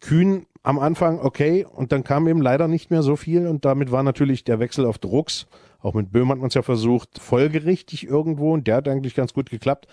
Kühn 0.00 0.46
am 0.62 0.78
Anfang 0.78 1.20
okay 1.20 1.66
und 1.70 1.92
dann 1.92 2.04
kam 2.04 2.26
eben 2.26 2.42
leider 2.42 2.68
nicht 2.68 2.90
mehr 2.90 3.02
so 3.02 3.16
viel 3.16 3.46
und 3.46 3.64
damit 3.64 3.92
war 3.92 4.02
natürlich 4.02 4.44
der 4.44 4.58
Wechsel 4.58 4.84
auf 4.84 4.98
Drucks, 4.98 5.46
auch 5.80 5.94
mit 5.94 6.12
Böhm 6.12 6.28
hat 6.30 6.38
man 6.38 6.48
es 6.48 6.54
ja 6.54 6.62
versucht, 6.62 7.18
folgerichtig 7.18 8.06
irgendwo 8.06 8.52
und 8.52 8.66
der 8.66 8.76
hat 8.76 8.88
eigentlich 8.88 9.14
ganz 9.14 9.32
gut 9.32 9.48
geklappt. 9.48 9.86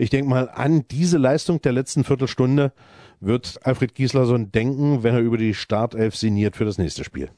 Ich 0.00 0.10
denke 0.10 0.30
mal, 0.30 0.48
an 0.48 0.84
diese 0.92 1.18
Leistung 1.18 1.60
der 1.60 1.72
letzten 1.72 2.04
Viertelstunde 2.04 2.72
wird 3.20 3.58
Alfred 3.64 3.96
Gislason 3.96 4.52
denken, 4.52 5.02
wenn 5.02 5.14
er 5.14 5.20
über 5.20 5.36
die 5.36 5.54
Startelf 5.54 6.14
sinniert 6.14 6.54
für 6.54 6.64
das 6.64 6.78
nächste 6.78 7.02
Spiel. 7.02 7.30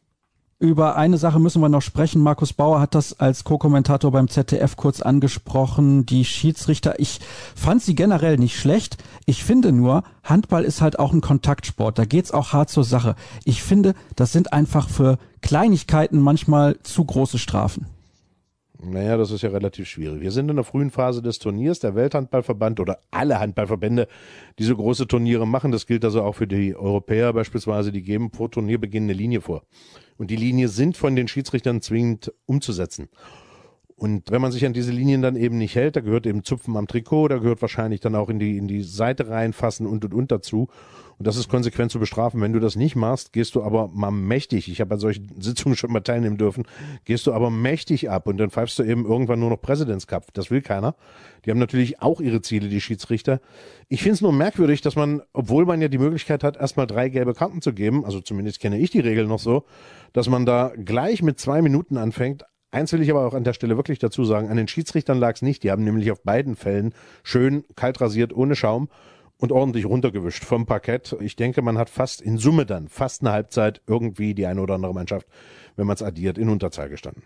Über 0.59 0.97
eine 0.97 1.17
Sache 1.17 1.41
müssen 1.41 1.63
wir 1.63 1.71
noch 1.71 1.81
sprechen. 1.81 2.21
Markus 2.21 2.53
Bauer 2.53 2.83
hat 2.83 2.95
das 2.95 3.19
als 3.19 3.45
Co-Kommentator 3.45 4.13
beim 4.13 4.29
ZDF 4.29 4.77
kurz 4.77 5.01
angesprochen. 5.01 6.05
Die 6.05 6.27
Schiedsrichter, 6.27 7.01
ich 7.01 7.21
fand 7.57 7.81
sie 7.81 7.95
generell 7.95 8.37
nicht 8.37 8.59
schlecht. 8.59 9.03
Ich 9.25 9.43
finde 9.43 9.73
nur, 9.73 10.03
Handball 10.23 10.65
ist 10.65 10.83
halt 10.83 10.99
auch 10.99 11.15
ein 11.15 11.23
Kontaktsport. 11.23 11.99
Da 11.99 12.05
geht's 12.05 12.31
auch 12.31 12.53
hart 12.53 12.69
zur 12.69 12.85
Sache. 12.85 13.17
Ich 13.47 13.63
finde, 13.63 13.95
das 14.17 14.33
sind 14.33 14.53
einfach 14.53 14.91
für 14.91 15.17
Kleinigkeiten 15.41 16.21
manchmal 16.21 16.79
zu 16.83 17.07
große 17.07 17.39
Strafen. 17.39 17.87
Naja, 18.83 19.19
das 19.19 19.31
ist 19.31 19.43
ja 19.43 19.51
relativ 19.51 19.89
schwierig. 19.89 20.23
Wir 20.23 20.31
sind 20.31 20.49
in 20.49 20.57
der 20.57 20.65
frühen 20.65 20.91
Phase 20.91 21.21
des 21.21 21.39
Turniers. 21.39 21.81
Der 21.81 21.95
Welthandballverband 21.95 22.81
oder 22.81 22.99
alle 23.11 23.39
Handballverbände, 23.39 24.09
die 24.59 24.65
so 24.65 24.75
große 24.75 25.07
Turniere 25.07 25.47
machen, 25.47 25.71
das 25.71 25.87
gilt 25.87 26.05
also 26.05 26.23
auch 26.23 26.37
für 26.37 26.47
die 26.47 26.75
Europäer 26.75 27.33
beispielsweise, 27.35 27.93
die 27.93 28.03
geben 28.03 28.31
vor 28.31 28.51
Turnierbeginn 28.51 29.05
eine 29.05 29.13
Linie 29.13 29.43
vor. 29.43 29.65
Und 30.17 30.31
die 30.31 30.37
Linie 30.37 30.69
sind 30.69 30.97
von 30.97 31.15
den 31.15 31.29
Schiedsrichtern 31.29 31.83
zwingend 31.83 32.33
umzusetzen. 32.47 33.09
Und 33.97 34.31
wenn 34.31 34.41
man 34.41 34.51
sich 34.51 34.65
an 34.65 34.73
diese 34.73 34.93
Linien 34.93 35.21
dann 35.21 35.37
eben 35.37 35.59
nicht 35.59 35.75
hält, 35.75 35.97
da 35.97 36.01
gehört 36.01 36.27
eben 36.27 36.43
Zupfen 36.43 36.75
am 36.79 36.87
Trikot, 36.87 37.29
da 37.29 37.37
gehört 37.37 37.61
wahrscheinlich 37.61 38.01
dann 38.01 38.15
auch 38.15 38.31
in 38.31 38.39
die, 38.39 38.57
in 38.57 38.67
die 38.67 38.83
Seite 38.83 39.29
reinfassen 39.29 39.87
und 39.87 40.07
und 40.07 40.15
und 40.15 40.33
dazu. 40.33 40.69
Und 41.21 41.27
das 41.27 41.37
ist 41.37 41.51
konsequent 41.51 41.93
zu 41.93 41.99
bestrafen. 41.99 42.41
Wenn 42.41 42.55
du 42.55 42.61
das 42.61 42.77
nicht 42.77 42.97
machst, 42.97 43.35
gehst 43.35 43.55
du 43.55 43.63
aber 43.63 43.89
mal 43.89 44.11
mächtig, 44.11 44.71
ich 44.71 44.81
habe 44.81 44.95
an 44.95 45.01
solchen 45.01 45.29
Sitzungen 45.39 45.77
schon 45.77 45.93
mal 45.93 46.01
teilnehmen 46.01 46.39
dürfen, 46.39 46.65
gehst 47.05 47.27
du 47.27 47.35
aber 47.35 47.51
mächtig 47.51 48.09
ab 48.09 48.27
und 48.27 48.39
dann 48.39 48.49
pfeifst 48.49 48.79
du 48.79 48.85
eben 48.85 49.05
irgendwann 49.05 49.39
nur 49.39 49.51
noch 49.51 49.61
Präsidentscup. 49.61 50.33
Das 50.33 50.51
will 50.51 50.63
keiner. 50.63 50.97
Die 51.45 51.51
haben 51.51 51.59
natürlich 51.59 52.01
auch 52.01 52.23
ihre 52.23 52.41
Ziele, 52.41 52.71
die 52.71 52.81
Schiedsrichter. 52.81 53.43
Ich 53.89 54.03
finde 54.03 54.15
es 54.15 54.21
nur 54.23 54.33
merkwürdig, 54.33 54.81
dass 54.81 54.97
man, 54.97 55.21
obwohl 55.35 55.67
man 55.67 55.83
ja 55.83 55.89
die 55.89 55.99
Möglichkeit 55.99 56.43
hat, 56.43 56.57
erstmal 56.57 56.87
drei 56.87 57.11
gelbe 57.11 57.35
Karten 57.35 57.61
zu 57.61 57.75
geben, 57.75 58.07
also 58.07 58.23
zumindest 58.23 58.59
kenne 58.59 58.79
ich 58.79 58.91
die 58.91 59.01
Regel 59.01 59.27
noch 59.27 59.41
so, 59.41 59.67
dass 60.15 60.27
man 60.31 60.47
da 60.47 60.73
gleich 60.75 61.21
mit 61.23 61.39
zwei 61.39 61.61
Minuten 61.61 61.99
anfängt, 61.99 62.45
Eins 62.73 62.93
will 62.93 63.03
ich 63.03 63.11
aber 63.11 63.27
auch 63.27 63.35
an 63.35 63.43
der 63.43 63.53
Stelle 63.53 63.77
wirklich 63.77 63.99
dazu 63.99 64.25
sagen, 64.25 64.49
an 64.49 64.57
den 64.57 64.69
Schiedsrichtern 64.69 65.19
lag 65.19 65.35
es 65.35 65.43
nicht. 65.43 65.65
Die 65.65 65.73
haben 65.73 65.83
nämlich 65.83 66.13
auf 66.13 66.23
beiden 66.23 66.55
Fällen 66.55 66.95
schön 67.25 67.65
kalt 67.75 68.01
rasiert, 68.01 68.33
ohne 68.33 68.55
Schaum 68.55 68.89
und 69.41 69.53
ordentlich 69.53 69.87
runtergewischt 69.87 70.45
vom 70.45 70.67
Parkett. 70.67 71.17
Ich 71.21 71.37
denke, 71.37 71.63
man 71.63 71.79
hat 71.79 71.91
fast 71.91 72.21
in 72.21 72.39
Summe 72.39 72.67
dann, 72.67 72.89
fast 72.89 73.23
eine 73.23 73.33
Halbzeit 73.33 73.81
irgendwie 73.87 74.35
die 74.35 74.47
eine 74.47 74.61
oder 74.61 74.75
andere 74.75 74.95
Mannschaft, 74.95 75.27
wenn 75.77 75.87
man 75.87 75.95
es 75.95 76.03
addiert, 76.03 76.39
in 76.39 76.49
Unterzahl 76.49 76.89
gestanden. 76.89 77.23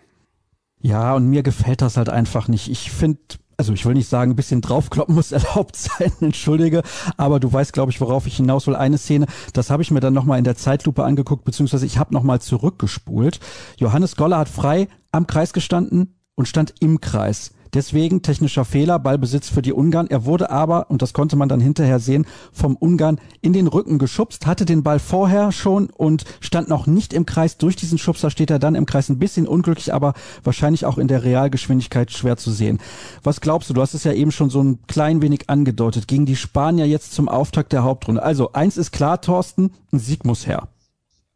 Ja, 0.80 1.14
und 1.14 1.28
mir 1.28 1.42
gefällt 1.42 1.82
das 1.82 1.96
halt 1.96 2.08
einfach 2.08 2.46
nicht. 2.46 2.70
Ich 2.70 2.90
finde, 2.90 3.18
also 3.56 3.72
ich 3.72 3.84
will 3.86 3.94
nicht 3.94 4.08
sagen, 4.08 4.32
ein 4.32 4.36
bisschen 4.36 4.60
draufkloppen 4.60 5.14
muss 5.14 5.32
erlaubt 5.32 5.76
sein, 5.76 6.12
entschuldige, 6.20 6.82
aber 7.16 7.40
du 7.40 7.52
weißt, 7.52 7.72
glaube 7.72 7.90
ich, 7.90 8.00
worauf 8.00 8.26
ich 8.26 8.36
hinaus 8.36 8.66
will. 8.66 8.76
Eine 8.76 8.98
Szene, 8.98 9.26
das 9.52 9.70
habe 9.70 9.82
ich 9.82 9.90
mir 9.90 10.00
dann 10.00 10.14
nochmal 10.14 10.38
in 10.38 10.44
der 10.44 10.56
Zeitlupe 10.56 11.04
angeguckt, 11.04 11.44
beziehungsweise 11.44 11.86
ich 11.86 11.98
habe 11.98 12.14
nochmal 12.14 12.40
zurückgespult. 12.40 13.40
Johannes 13.78 14.16
Goller 14.16 14.38
hat 14.38 14.48
frei 14.48 14.88
am 15.10 15.26
Kreis 15.26 15.52
gestanden 15.52 16.16
und 16.34 16.48
stand 16.48 16.74
im 16.80 17.00
Kreis. 17.00 17.52
Deswegen 17.74 18.22
technischer 18.22 18.64
Fehler, 18.64 19.00
Ballbesitz 19.00 19.48
für 19.48 19.60
die 19.60 19.72
Ungarn. 19.72 20.06
Er 20.06 20.24
wurde 20.24 20.50
aber, 20.50 20.90
und 20.90 21.02
das 21.02 21.12
konnte 21.12 21.34
man 21.34 21.48
dann 21.48 21.58
hinterher 21.58 21.98
sehen, 21.98 22.24
vom 22.52 22.76
Ungarn 22.76 23.20
in 23.40 23.52
den 23.52 23.66
Rücken 23.66 23.98
geschubst, 23.98 24.46
hatte 24.46 24.64
den 24.64 24.84
Ball 24.84 25.00
vorher 25.00 25.50
schon 25.50 25.90
und 25.90 26.24
stand 26.40 26.68
noch 26.68 26.86
nicht 26.86 27.12
im 27.12 27.26
Kreis. 27.26 27.58
Durch 27.58 27.74
diesen 27.74 27.98
Schubser 27.98 28.30
steht 28.30 28.50
er 28.50 28.60
dann 28.60 28.76
im 28.76 28.86
Kreis 28.86 29.08
ein 29.08 29.18
bisschen 29.18 29.48
unglücklich, 29.48 29.92
aber 29.92 30.14
wahrscheinlich 30.44 30.86
auch 30.86 30.98
in 30.98 31.08
der 31.08 31.24
Realgeschwindigkeit 31.24 32.12
schwer 32.12 32.36
zu 32.36 32.52
sehen. 32.52 32.78
Was 33.24 33.40
glaubst 33.40 33.68
du? 33.68 33.74
Du 33.74 33.80
hast 33.80 33.94
es 33.94 34.04
ja 34.04 34.12
eben 34.12 34.30
schon 34.30 34.50
so 34.50 34.62
ein 34.62 34.78
klein 34.86 35.20
wenig 35.20 35.50
angedeutet. 35.50 36.06
Gegen 36.06 36.26
die 36.26 36.36
Spanier 36.36 36.86
jetzt 36.86 37.12
zum 37.12 37.28
Auftakt 37.28 37.72
der 37.72 37.82
Hauptrunde. 37.82 38.22
Also 38.22 38.52
eins 38.52 38.76
ist 38.76 38.92
klar, 38.92 39.20
Thorsten, 39.20 39.72
ein 39.92 39.98
Sieg 39.98 40.24
muss 40.24 40.46
her. 40.46 40.68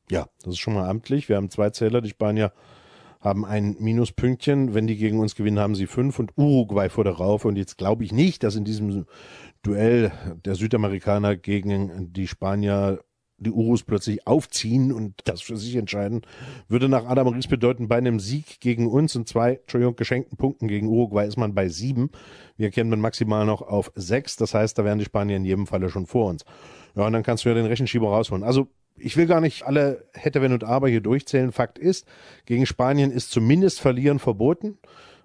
Ja, 0.08 0.26
das 0.42 0.54
ist 0.54 0.60
schon 0.60 0.74
mal 0.74 0.88
amtlich. 0.88 1.28
Wir 1.28 1.36
haben 1.36 1.50
zwei 1.50 1.70
Zähler, 1.70 2.00
die 2.00 2.10
Spanier 2.10 2.52
haben 3.20 3.44
ein 3.44 3.76
Minuspünktchen. 3.78 4.74
Wenn 4.74 4.86
die 4.86 4.96
gegen 4.96 5.18
uns 5.18 5.34
gewinnen, 5.34 5.58
haben 5.58 5.74
sie 5.74 5.86
fünf 5.86 6.18
und 6.18 6.32
Uruguay 6.36 6.88
vor 6.88 7.04
der 7.04 7.14
Raufe. 7.14 7.48
Und 7.48 7.56
jetzt 7.56 7.78
glaube 7.78 8.04
ich 8.04 8.12
nicht, 8.12 8.42
dass 8.42 8.56
in 8.56 8.64
diesem 8.64 9.06
Duell 9.62 10.12
der 10.44 10.54
Südamerikaner 10.54 11.36
gegen 11.36 12.12
die 12.12 12.28
Spanier 12.28 13.00
die 13.38 13.50
Urus 13.50 13.84
plötzlich 13.84 14.26
aufziehen 14.26 14.92
und 14.92 15.14
das 15.24 15.40
für 15.40 15.56
sich 15.56 15.76
entscheiden, 15.76 16.22
würde 16.66 16.88
nach 16.88 17.06
Adam 17.06 17.28
Ries 17.28 17.46
bedeuten, 17.46 17.88
bei 17.88 17.96
einem 17.96 18.18
Sieg 18.18 18.60
gegen 18.60 18.88
uns 18.88 19.14
und 19.14 19.28
zwei, 19.28 19.54
Entschuldigung, 19.54 19.94
geschenkten 19.96 20.36
Punkten 20.36 20.66
gegen 20.66 20.88
Uruguay 20.88 21.26
ist 21.26 21.36
man 21.36 21.54
bei 21.54 21.68
sieben. 21.68 22.10
Wir 22.56 22.70
man 22.84 23.00
maximal 23.00 23.46
noch 23.46 23.62
auf 23.62 23.92
sechs. 23.94 24.36
Das 24.36 24.54
heißt, 24.54 24.76
da 24.78 24.84
wären 24.84 24.98
die 24.98 25.04
Spanier 25.04 25.36
in 25.36 25.44
jedem 25.44 25.66
Falle 25.66 25.88
schon 25.88 26.06
vor 26.06 26.26
uns. 26.26 26.44
Ja, 26.96 27.06
und 27.06 27.12
dann 27.12 27.22
kannst 27.22 27.44
du 27.44 27.48
ja 27.48 27.54
den 27.54 27.66
Rechenschieber 27.66 28.08
rausholen. 28.08 28.42
Also 28.42 28.68
ich 29.00 29.16
will 29.16 29.26
gar 29.26 29.40
nicht 29.40 29.64
alle 29.64 30.06
hätte, 30.14 30.42
wenn 30.42 30.52
und 30.52 30.64
aber 30.64 30.88
hier 30.88 31.00
durchzählen. 31.00 31.52
Fakt 31.52 31.78
ist, 31.78 32.06
gegen 32.46 32.66
Spanien 32.66 33.10
ist 33.10 33.30
zumindest 33.30 33.80
Verlieren 33.80 34.18
verboten. 34.18 34.78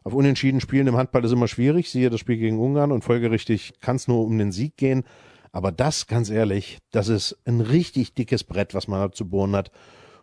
Auf 0.04 0.14
Unentschieden 0.14 0.60
spielen 0.60 0.88
im 0.88 0.98
Handball 0.98 1.24
ist 1.24 1.32
immer 1.32 1.48
schwierig. 1.48 1.90
Siehe 1.90 2.10
das 2.10 2.20
Spiel 2.20 2.38
gegen 2.38 2.60
Ungarn 2.60 2.92
und 2.92 3.04
folgerichtig 3.04 3.74
kann 3.80 3.96
es 3.96 4.08
nur 4.08 4.26
um 4.26 4.38
den 4.38 4.52
Sieg 4.52 4.76
gehen. 4.78 5.04
Aber 5.52 5.72
das, 5.72 6.08
ganz 6.08 6.30
ehrlich, 6.30 6.80
das 6.92 7.08
ist 7.08 7.38
ein 7.46 7.62
richtig 7.62 8.14
dickes 8.14 8.44
Brett, 8.44 8.74
was 8.74 8.88
man 8.88 9.00
da 9.00 9.12
zu 9.12 9.30
bohren 9.30 9.56
hat. 9.56 9.72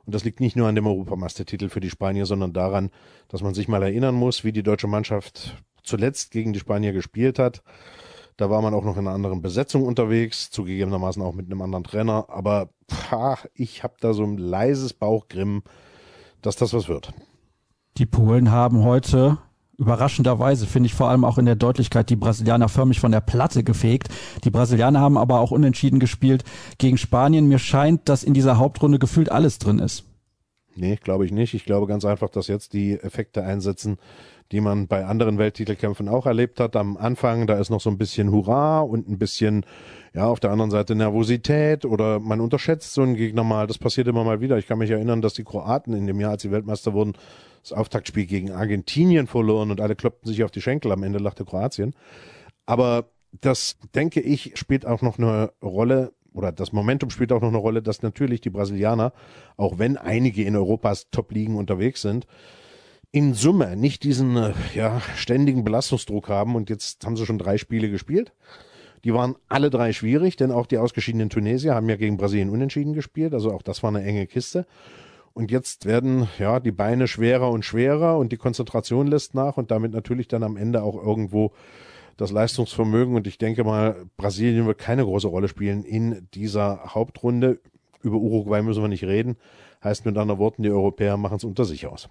Und 0.04 0.14
das 0.14 0.24
liegt 0.24 0.40
nicht 0.40 0.56
nur 0.56 0.66
an 0.66 0.74
dem 0.74 0.86
Europameistertitel 0.86 1.68
für 1.68 1.80
die 1.80 1.90
Spanier, 1.90 2.26
sondern 2.26 2.52
daran, 2.52 2.90
dass 3.28 3.42
man 3.42 3.54
sich 3.54 3.68
mal 3.68 3.82
erinnern 3.82 4.14
muss, 4.14 4.44
wie 4.44 4.52
die 4.52 4.62
deutsche 4.62 4.88
Mannschaft 4.88 5.56
zuletzt 5.82 6.30
gegen 6.30 6.52
die 6.52 6.58
Spanier 6.58 6.92
gespielt 6.92 7.38
hat. 7.38 7.62
Da 8.40 8.48
war 8.48 8.62
man 8.62 8.72
auch 8.72 8.84
noch 8.84 8.96
in 8.96 9.06
einer 9.06 9.14
anderen 9.14 9.42
Besetzung 9.42 9.82
unterwegs, 9.82 10.50
zugegebenermaßen 10.50 11.20
auch 11.20 11.34
mit 11.34 11.44
einem 11.44 11.60
anderen 11.60 11.84
Trainer. 11.84 12.24
Aber 12.30 12.70
pah, 12.86 13.36
ich 13.52 13.82
habe 13.82 13.96
da 14.00 14.14
so 14.14 14.24
ein 14.24 14.38
leises 14.38 14.94
Bauchgrimm, 14.94 15.62
dass 16.40 16.56
das 16.56 16.72
was 16.72 16.88
wird. 16.88 17.12
Die 17.98 18.06
Polen 18.06 18.50
haben 18.50 18.82
heute 18.82 19.36
überraschenderweise, 19.76 20.66
finde 20.66 20.86
ich 20.86 20.94
vor 20.94 21.10
allem 21.10 21.26
auch 21.26 21.36
in 21.36 21.44
der 21.44 21.54
Deutlichkeit, 21.54 22.08
die 22.08 22.16
Brasilianer 22.16 22.70
förmlich 22.70 22.98
von 22.98 23.12
der 23.12 23.20
Platte 23.20 23.62
gefegt. 23.62 24.08
Die 24.44 24.50
Brasilianer 24.50 25.00
haben 25.00 25.18
aber 25.18 25.40
auch 25.40 25.50
unentschieden 25.50 26.00
gespielt 26.00 26.42
gegen 26.78 26.96
Spanien. 26.96 27.46
Mir 27.46 27.58
scheint, 27.58 28.08
dass 28.08 28.24
in 28.24 28.32
dieser 28.32 28.56
Hauptrunde 28.56 28.98
gefühlt 28.98 29.30
alles 29.30 29.58
drin 29.58 29.80
ist. 29.80 30.04
Nee, 30.76 30.96
glaube 30.96 31.26
ich 31.26 31.32
nicht. 31.32 31.52
Ich 31.52 31.66
glaube 31.66 31.86
ganz 31.86 32.06
einfach, 32.06 32.30
dass 32.30 32.46
jetzt 32.46 32.72
die 32.72 32.98
Effekte 32.98 33.44
einsetzen, 33.44 33.98
die 34.52 34.60
man 34.60 34.88
bei 34.88 35.04
anderen 35.04 35.38
Welttitelkämpfen 35.38 36.08
auch 36.08 36.26
erlebt 36.26 36.58
hat. 36.58 36.74
Am 36.74 36.96
Anfang, 36.96 37.46
da 37.46 37.58
ist 37.58 37.70
noch 37.70 37.80
so 37.80 37.90
ein 37.90 37.98
bisschen 37.98 38.32
Hurra 38.32 38.80
und 38.80 39.08
ein 39.08 39.18
bisschen, 39.18 39.64
ja, 40.12 40.26
auf 40.26 40.40
der 40.40 40.50
anderen 40.50 40.70
Seite 40.70 40.94
Nervosität 40.94 41.84
oder 41.84 42.18
man 42.18 42.40
unterschätzt 42.40 42.92
so 42.92 43.02
einen 43.02 43.14
Gegner 43.14 43.44
mal. 43.44 43.66
Das 43.66 43.78
passiert 43.78 44.08
immer 44.08 44.24
mal 44.24 44.40
wieder. 44.40 44.58
Ich 44.58 44.66
kann 44.66 44.78
mich 44.78 44.90
erinnern, 44.90 45.22
dass 45.22 45.34
die 45.34 45.44
Kroaten 45.44 45.94
in 45.94 46.06
dem 46.06 46.20
Jahr, 46.20 46.32
als 46.32 46.42
sie 46.42 46.50
Weltmeister 46.50 46.92
wurden, 46.92 47.12
das 47.62 47.72
Auftaktspiel 47.72 48.26
gegen 48.26 48.50
Argentinien 48.50 49.26
verloren 49.26 49.70
und 49.70 49.80
alle 49.80 49.94
kloppten 49.94 50.28
sich 50.28 50.42
auf 50.42 50.50
die 50.50 50.62
Schenkel. 50.62 50.90
Am 50.92 51.02
Ende 51.02 51.18
lachte 51.18 51.44
Kroatien. 51.44 51.94
Aber 52.66 53.10
das, 53.40 53.76
denke 53.94 54.20
ich, 54.20 54.52
spielt 54.56 54.84
auch 54.84 55.02
noch 55.02 55.18
eine 55.18 55.52
Rolle 55.62 56.12
oder 56.32 56.52
das 56.52 56.72
Momentum 56.72 57.10
spielt 57.10 57.32
auch 57.32 57.40
noch 57.40 57.48
eine 57.48 57.58
Rolle, 57.58 57.82
dass 57.82 58.02
natürlich 58.02 58.40
die 58.40 58.50
Brasilianer, 58.50 59.12
auch 59.56 59.78
wenn 59.78 59.96
einige 59.96 60.44
in 60.44 60.56
Europas 60.56 61.10
Top-Ligen 61.10 61.56
unterwegs 61.56 62.02
sind, 62.02 62.26
in 63.12 63.34
Summe 63.34 63.76
nicht 63.76 64.04
diesen 64.04 64.36
äh, 64.36 64.52
ja, 64.74 65.00
ständigen 65.16 65.64
Belastungsdruck 65.64 66.28
haben. 66.28 66.54
Und 66.54 66.70
jetzt 66.70 67.04
haben 67.04 67.16
sie 67.16 67.26
schon 67.26 67.38
drei 67.38 67.58
Spiele 67.58 67.90
gespielt. 67.90 68.32
Die 69.04 69.14
waren 69.14 69.36
alle 69.48 69.70
drei 69.70 69.92
schwierig, 69.92 70.36
denn 70.36 70.52
auch 70.52 70.66
die 70.66 70.78
ausgeschiedenen 70.78 71.30
Tunesier 71.30 71.74
haben 71.74 71.88
ja 71.88 71.96
gegen 71.96 72.16
Brasilien 72.16 72.50
unentschieden 72.50 72.92
gespielt. 72.92 73.32
Also 73.32 73.52
auch 73.52 73.62
das 73.62 73.82
war 73.82 73.88
eine 73.88 74.04
enge 74.04 74.26
Kiste. 74.26 74.66
Und 75.32 75.50
jetzt 75.50 75.86
werden 75.86 76.28
ja 76.38 76.60
die 76.60 76.72
Beine 76.72 77.08
schwerer 77.08 77.50
und 77.50 77.64
schwerer 77.64 78.18
und 78.18 78.32
die 78.32 78.36
Konzentration 78.36 79.06
lässt 79.06 79.34
nach 79.34 79.56
und 79.56 79.70
damit 79.70 79.92
natürlich 79.92 80.28
dann 80.28 80.42
am 80.42 80.56
Ende 80.56 80.82
auch 80.82 80.96
irgendwo 80.96 81.52
das 82.16 82.30
Leistungsvermögen. 82.30 83.14
Und 83.14 83.26
ich 83.26 83.38
denke 83.38 83.64
mal, 83.64 84.04
Brasilien 84.16 84.66
wird 84.66 84.78
keine 84.78 85.04
große 85.04 85.28
Rolle 85.28 85.48
spielen 85.48 85.84
in 85.84 86.28
dieser 86.34 86.94
Hauptrunde. 86.94 87.60
Über 88.02 88.16
Uruguay 88.16 88.62
müssen 88.62 88.82
wir 88.82 88.88
nicht 88.88 89.04
reden. 89.04 89.36
Heißt 89.82 90.04
mit 90.04 90.18
anderen 90.18 90.40
Worten, 90.40 90.62
die 90.62 90.70
Europäer 90.70 91.16
machen 91.16 91.36
es 91.36 91.44
unter 91.44 91.64
sich 91.64 91.86
aus. 91.86 92.08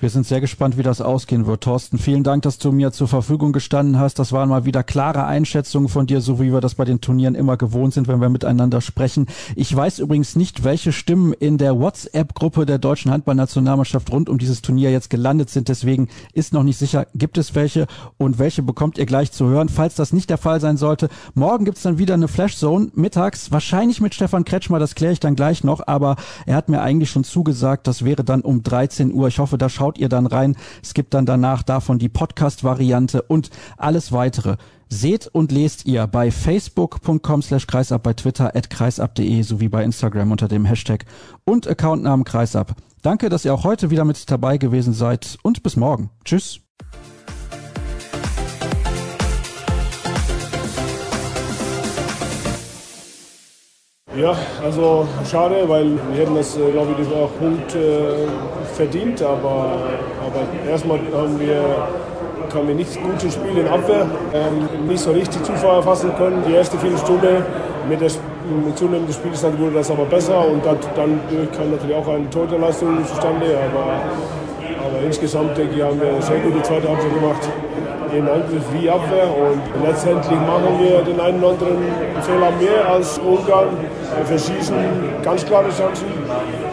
Wir 0.00 0.10
sind 0.10 0.26
sehr 0.26 0.40
gespannt, 0.40 0.78
wie 0.78 0.84
das 0.84 1.00
ausgehen 1.00 1.48
wird. 1.48 1.62
Thorsten, 1.62 1.98
vielen 1.98 2.22
Dank, 2.22 2.42
dass 2.42 2.58
du 2.58 2.70
mir 2.70 2.92
zur 2.92 3.08
Verfügung 3.08 3.50
gestanden 3.50 3.98
hast. 3.98 4.20
Das 4.20 4.30
waren 4.30 4.48
mal 4.48 4.64
wieder 4.64 4.84
klare 4.84 5.24
Einschätzungen 5.26 5.88
von 5.88 6.06
dir, 6.06 6.20
so 6.20 6.40
wie 6.40 6.52
wir 6.52 6.60
das 6.60 6.76
bei 6.76 6.84
den 6.84 7.00
Turnieren 7.00 7.34
immer 7.34 7.56
gewohnt 7.56 7.94
sind, 7.94 8.06
wenn 8.06 8.20
wir 8.20 8.28
miteinander 8.28 8.80
sprechen. 8.80 9.26
Ich 9.56 9.74
weiß 9.74 9.98
übrigens 9.98 10.36
nicht, 10.36 10.62
welche 10.62 10.92
Stimmen 10.92 11.32
in 11.32 11.58
der 11.58 11.80
WhatsApp-Gruppe 11.80 12.64
der 12.64 12.78
deutschen 12.78 13.10
Handballnationalmannschaft 13.10 14.12
rund 14.12 14.28
um 14.28 14.38
dieses 14.38 14.62
Turnier 14.62 14.92
jetzt 14.92 15.10
gelandet 15.10 15.50
sind. 15.50 15.68
Deswegen 15.68 16.06
ist 16.32 16.52
noch 16.52 16.62
nicht 16.62 16.78
sicher, 16.78 17.08
gibt 17.16 17.36
es 17.36 17.56
welche 17.56 17.88
und 18.18 18.38
welche 18.38 18.62
bekommt 18.62 18.98
ihr 18.98 19.06
gleich 19.06 19.32
zu 19.32 19.46
hören. 19.46 19.68
Falls 19.68 19.96
das 19.96 20.12
nicht 20.12 20.30
der 20.30 20.38
Fall 20.38 20.60
sein 20.60 20.76
sollte, 20.76 21.08
morgen 21.34 21.64
gibt's 21.64 21.82
dann 21.82 21.98
wieder 21.98 22.14
eine 22.14 22.28
Flashzone 22.28 22.92
mittags, 22.94 23.50
wahrscheinlich 23.50 24.00
mit 24.00 24.14
Stefan 24.14 24.44
Kretschmer, 24.44 24.78
das 24.78 24.94
kläre 24.94 25.12
ich 25.12 25.20
dann 25.20 25.34
gleich 25.34 25.64
noch, 25.64 25.88
aber 25.88 26.14
er 26.46 26.54
hat 26.54 26.68
mir 26.68 26.82
eigentlich 26.82 27.10
schon 27.10 27.24
zugesagt, 27.24 27.88
das 27.88 28.04
wäre 28.04 28.22
dann 28.22 28.42
um 28.42 28.62
13 28.62 29.12
Uhr. 29.12 29.26
Ich 29.26 29.40
hoffe, 29.40 29.58
da 29.58 29.68
schaut 29.68 29.87
ihr 29.96 30.10
dann 30.10 30.26
rein. 30.26 30.56
Es 30.82 30.92
gibt 30.92 31.14
dann 31.14 31.24
danach 31.24 31.62
davon 31.62 31.98
die 31.98 32.10
Podcast-Variante 32.10 33.22
und 33.22 33.48
alles 33.78 34.12
weitere. 34.12 34.56
Seht 34.90 35.26
und 35.26 35.52
lest 35.52 35.86
ihr 35.86 36.06
bei 36.06 36.30
facebook.com 36.30 37.42
slash 37.42 37.66
kreisab, 37.66 38.02
bei 38.02 38.12
Twitter 38.12 38.54
at 38.54 38.68
kreisab.de 38.68 39.42
sowie 39.42 39.68
bei 39.68 39.84
Instagram 39.84 40.32
unter 40.32 40.48
dem 40.48 40.64
Hashtag 40.64 41.04
und 41.44 41.66
Accountnamen 41.66 42.24
kreisab. 42.24 42.74
Danke, 43.02 43.28
dass 43.28 43.44
ihr 43.44 43.54
auch 43.54 43.64
heute 43.64 43.90
wieder 43.90 44.04
mit 44.04 44.30
dabei 44.30 44.58
gewesen 44.58 44.92
seid 44.92 45.38
und 45.42 45.62
bis 45.62 45.76
morgen. 45.76 46.10
Tschüss. 46.24 46.60
Ja, 54.18 54.34
also 54.64 55.06
schade, 55.30 55.54
weil 55.68 55.92
wir 56.10 56.20
hätten 56.20 56.34
das, 56.34 56.56
äh, 56.56 56.72
glaube 56.72 56.88
ich, 56.90 56.96
diesen 56.96 57.12
Punkt 57.38 57.72
äh, 57.76 58.26
verdient. 58.74 59.22
Aber, 59.22 59.78
aber 60.26 60.68
erstmal 60.68 60.98
haben 60.98 61.38
wir, 61.38 61.62
haben 62.52 62.66
wir 62.66 62.74
nicht 62.74 63.00
gutes 63.00 63.34
Spiel 63.34 63.58
in 63.58 63.68
Abwehr, 63.68 64.06
ähm, 64.34 64.88
nicht 64.88 64.98
so 64.98 65.12
richtig 65.12 65.44
Zufall 65.44 65.80
fassen 65.84 66.10
können. 66.16 66.42
Die 66.48 66.52
erste 66.52 66.76
Viertelstunde 66.78 67.44
mit 67.88 68.00
der 68.00 68.10
mit 68.66 68.76
zunehmendem 68.76 69.14
Spielstand 69.14 69.60
wurde 69.60 69.74
das 69.74 69.90
aber 69.90 70.06
besser 70.06 70.48
und 70.48 70.64
dann, 70.66 70.78
dann 70.96 71.20
kam 71.56 71.70
natürlich 71.70 71.94
auch 71.94 72.08
eine 72.08 72.28
Torhüterleistung 72.28 73.06
zustande. 73.06 73.46
Aber, 73.70 74.00
aber 74.84 75.04
insgesamt 75.06 75.56
denke 75.56 75.76
ich, 75.76 75.82
haben 75.82 76.00
wir 76.00 76.08
eine 76.08 76.22
sehr 76.22 76.40
gute 76.40 76.60
zweite 76.62 76.88
Halbzeit 76.88 77.14
gemacht. 77.14 77.48
In 78.12 78.28
Angriff 78.28 78.64
wie 78.72 78.88
Abwehr. 78.88 79.28
Und 79.28 79.60
letztendlich 79.84 80.38
machen 80.40 80.78
wir 80.80 81.02
den 81.02 81.20
einen 81.20 81.42
oder 81.42 81.52
anderen 81.52 81.78
Fehler 82.22 82.50
mehr 82.58 82.88
als 82.88 83.18
Ungarn. 83.18 83.68
Wir 84.16 84.26
verschießen 84.26 84.76
ganz 85.22 85.44
klare 85.44 85.68
Chancen. 85.70 86.06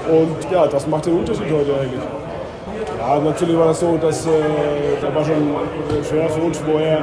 Und 0.09 0.51
ja, 0.51 0.67
das 0.67 0.87
macht 0.87 1.05
den 1.05 1.19
Unterschied 1.19 1.51
heute 1.51 1.73
eigentlich. 1.79 2.03
Ja, 2.99 3.19
natürlich 3.19 3.57
war 3.57 3.67
das 3.67 3.79
so, 3.79 3.97
dass 3.97 4.25
äh, 4.25 4.29
da 5.01 5.13
war 5.13 5.23
schon 5.23 5.55
schwer 6.07 6.29
für 6.29 6.41
uns, 6.41 6.61
wo 6.65 6.77
er 6.77 6.99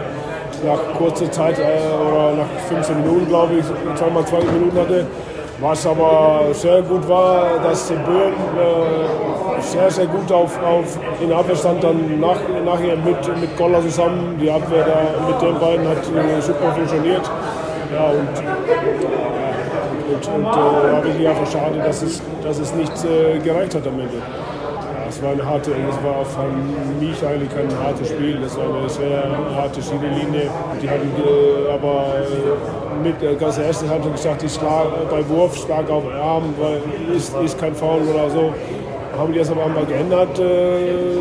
nach 0.65 0.99
kurzer 0.99 1.31
Zeit 1.31 1.59
äh, 1.59 1.63
oder 1.63 2.35
nach 2.37 2.49
15 2.69 3.03
Minuten, 3.03 3.29
glaube 3.29 3.55
ich, 3.55 3.65
zweimal 3.97 4.25
20 4.25 4.53
Minuten 4.53 4.79
hatte. 4.79 5.07
Was 5.63 5.87
aber 5.87 6.53
sehr 6.53 6.83
gut 6.83 7.09
war, 7.09 7.61
dass 7.63 7.89
Böhm 7.89 8.35
äh, 8.59 9.61
sehr, 9.61 9.89
sehr 9.93 10.07
gut 10.07 10.31
auf, 10.33 10.61
auf 10.61 10.99
in 11.21 11.33
Abwehr 11.33 11.55
stand, 11.55 11.85
dann 11.85 12.19
nach, 12.19 12.41
nachher 12.65 12.97
mit, 12.97 13.41
mit 13.41 13.57
Goller 13.57 13.81
zusammen. 13.81 14.37
Die 14.41 14.51
Abwehr 14.51 14.85
da 14.85 15.25
mit 15.25 15.41
den 15.41 15.61
beiden 15.61 15.87
hat 15.87 16.05
super 16.43 16.73
funktioniert. 16.73 17.31
Ja, 17.95 18.07
und, 18.07 18.43
ja, 18.43 18.55
und, 20.11 20.35
und 20.35 20.47
äh, 20.47 20.93
da 20.93 21.01
bin 21.01 21.21
ich 21.21 21.29
einfach 21.29 21.47
schade, 21.53 21.79
dass 21.79 22.03
es, 22.03 22.21
dass 22.43 22.59
es 22.59 22.75
nicht 22.75 22.93
äh, 23.05 23.39
gereicht 23.39 23.77
hat 23.77 23.87
am 23.87 24.01
Ende 24.01 24.21
es 25.13 25.23
war 25.23 25.33
eine 25.33 25.45
harte, 25.45 25.73
es 25.73 26.05
war 26.05 26.25
von 26.25 26.49
mich 26.99 27.25
eigentlich 27.25 27.51
kein 27.51 27.69
hartes 27.79 28.09
Spiel. 28.09 28.39
Das 28.41 28.57
war 28.57 28.65
eine 28.65 28.89
sehr 28.89 29.23
harte 29.55 29.83
Schienenlinie. 29.83 30.51
Die 30.81 30.89
hatten 30.89 31.11
äh, 31.19 31.71
aber 31.71 32.15
äh, 32.17 33.07
mit 33.07 33.21
der 33.21 33.35
ganzen 33.35 33.65
ersten 33.65 33.91
Halbzeit 33.91 34.13
gesagt, 34.15 34.43
ich 34.43 34.55
schlag 34.55 34.87
bei 35.11 35.29
Wurf 35.29 35.57
stark 35.57 35.91
auf 35.91 36.05
den 36.05 36.15
Arm, 36.15 36.55
weil 36.59 36.81
ist, 37.15 37.35
ist 37.45 37.59
kein 37.59 37.75
Foul 37.75 38.01
oder 38.03 38.31
so. 38.31 38.55
Haben 39.19 39.33
die 39.33 39.39
das 39.39 39.51
aber 39.51 39.67
einmal 39.67 39.85
geändert 39.85 40.39
äh, 40.39 41.21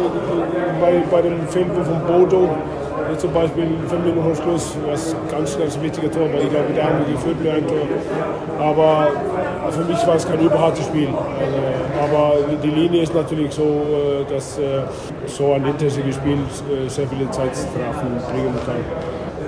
bei, 0.80 1.04
bei 1.12 1.22
dem 1.22 1.46
Fehlwurf 1.50 1.86
von 1.86 2.02
Bodo 2.08 2.50
zum 3.18 3.34
Beispiel 3.34 3.68
fünf 3.88 4.06
Minuten 4.06 4.24
vor 4.24 4.36
Schluss, 4.36 4.76
was 4.88 5.16
ganz, 5.30 5.58
ganz 5.58 5.80
wichtiger 5.82 6.12
Tor, 6.12 6.24
weil 6.34 6.44
ich 6.44 6.50
glaube, 6.50 6.74
da 6.76 6.84
haben 6.84 7.00
wir 7.06 7.14
geführt 7.14 7.42
mit 7.42 7.52
einem 7.52 7.68
Tor. 7.68 7.88
Aber 8.60 9.08
für 9.72 9.84
mich 9.86 10.06
war 10.06 10.16
es 10.16 10.28
kein 10.28 10.40
überhartes 10.40 10.86
Spiel. 10.86 11.08
Also, 11.08 11.58
aber 12.02 12.34
die 12.64 12.70
Linie 12.70 13.04
ist 13.04 13.14
natürlich 13.14 13.52
so, 13.54 13.64
äh, 13.64 14.32
dass 14.32 14.58
äh, 14.58 14.82
so 15.26 15.54
ein 15.54 15.66
intensives 15.66 16.16
Spiel 16.16 16.34
äh, 16.38 16.90
sehr 16.90 17.08
viele 17.08 17.30
Zeitstrafen 17.32 18.20
bringen 18.32 18.56
kann. 18.66 18.76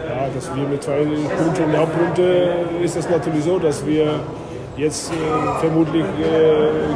Ja, 0.08 0.28
dass 0.34 0.56
wir 0.56 0.68
mit 0.68 0.84
zwei 0.84 1.04
Punkten 1.04 1.64
in 1.64 1.72
der 1.72 1.82
Hauptrunde 1.82 2.56
ist 2.84 2.96
es 2.96 3.10
natürlich 3.10 3.44
so, 3.44 3.60
dass 3.60 3.86
wir 3.86 4.20
jetzt 4.76 5.12
vermutlich 5.60 6.04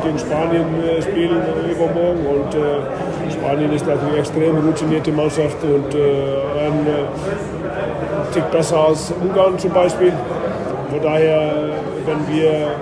gegen 0.03 0.17
Spanien 0.17 0.65
spielen 0.99 1.41
übermorgen 1.69 2.25
und 2.25 2.55
Spanien 3.47 3.71
ist 3.71 3.87
natürlich 3.87 4.09
eine 4.09 4.19
extrem 4.19 4.57
routinierte 4.57 5.11
Mannschaft 5.13 5.63
und 5.63 5.95
ein 5.95 6.85
Tick 8.33 8.51
besser 8.51 8.87
als 8.89 9.13
Ungarn 9.21 9.57
zum 9.57 9.71
Beispiel. 9.71 10.11
Von 10.89 11.01
daher, 11.01 11.53
wenn 12.05 12.35
wir 12.35 12.75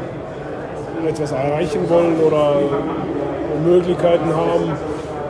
etwas 1.08 1.32
erreichen 1.34 1.88
wollen 1.88 2.20
oder 2.20 2.56
Möglichkeiten 3.64 4.36
haben 4.36 4.72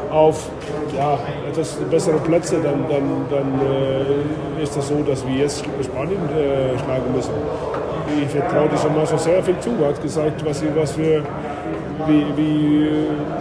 auf 0.10 0.50
ja, 0.96 1.20
etwas 1.50 1.76
bessere 1.92 2.18
Plätze, 2.20 2.56
dann, 2.64 2.86
dann, 2.90 3.26
dann 3.30 3.60
äh, 3.60 4.64
ist 4.64 4.78
das 4.78 4.88
so, 4.88 5.04
dass 5.06 5.28
wir 5.28 5.36
jetzt 5.36 5.66
Spanien 5.84 6.30
äh, 6.30 6.80
schlagen 6.80 7.14
müssen. 7.14 7.34
Ich 8.24 8.30
vertraue 8.30 8.70
dieser 8.70 8.90
Mannschaft 8.90 9.26
sehr 9.26 9.44
viel 9.44 9.60
zu, 9.60 9.72
hat 9.86 10.02
gesagt, 10.02 10.46
was, 10.46 10.62
sie, 10.62 10.68
was, 10.74 10.94
für, 10.94 11.24
wie, 12.08 12.26
wie, 12.36 12.90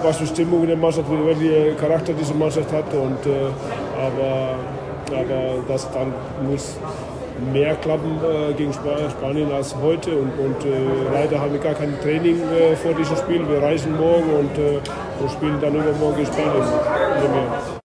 was 0.02 0.18
für 0.18 0.26
Stimmung 0.26 0.62
in 0.62 0.68
der 0.68 0.76
Mannschaft, 0.76 1.06
welcher 1.10 1.74
Charakter 1.76 2.12
diese 2.12 2.34
Mannschaft 2.34 2.72
hat. 2.72 2.92
Und, 2.92 3.24
äh, 3.26 3.50
aber, 3.96 4.56
aber 5.10 5.64
das 5.68 5.90
dann 5.92 6.12
muss 6.48 6.76
mehr 7.52 7.74
klappen 7.76 8.18
äh, 8.22 8.52
gegen 8.54 8.72
Spanien 8.72 9.52
als 9.52 9.74
heute. 9.76 10.10
Und, 10.10 10.32
und 10.38 10.64
äh, 10.64 11.12
leider 11.12 11.40
haben 11.40 11.52
wir 11.52 11.60
gar 11.60 11.74
kein 11.74 11.98
Training 12.00 12.40
äh, 12.40 12.76
vor 12.76 12.92
diesem 12.94 13.16
Spiel. 13.16 13.48
Wir 13.48 13.62
reisen 13.62 13.96
morgen 13.96 14.30
und, 14.38 14.58
äh, 14.58 14.80
und 15.20 15.30
spielen 15.30 15.58
dann 15.60 15.74
übermorgen 15.74 16.16
gegen 16.16 16.26
Spanien. 16.26 17.74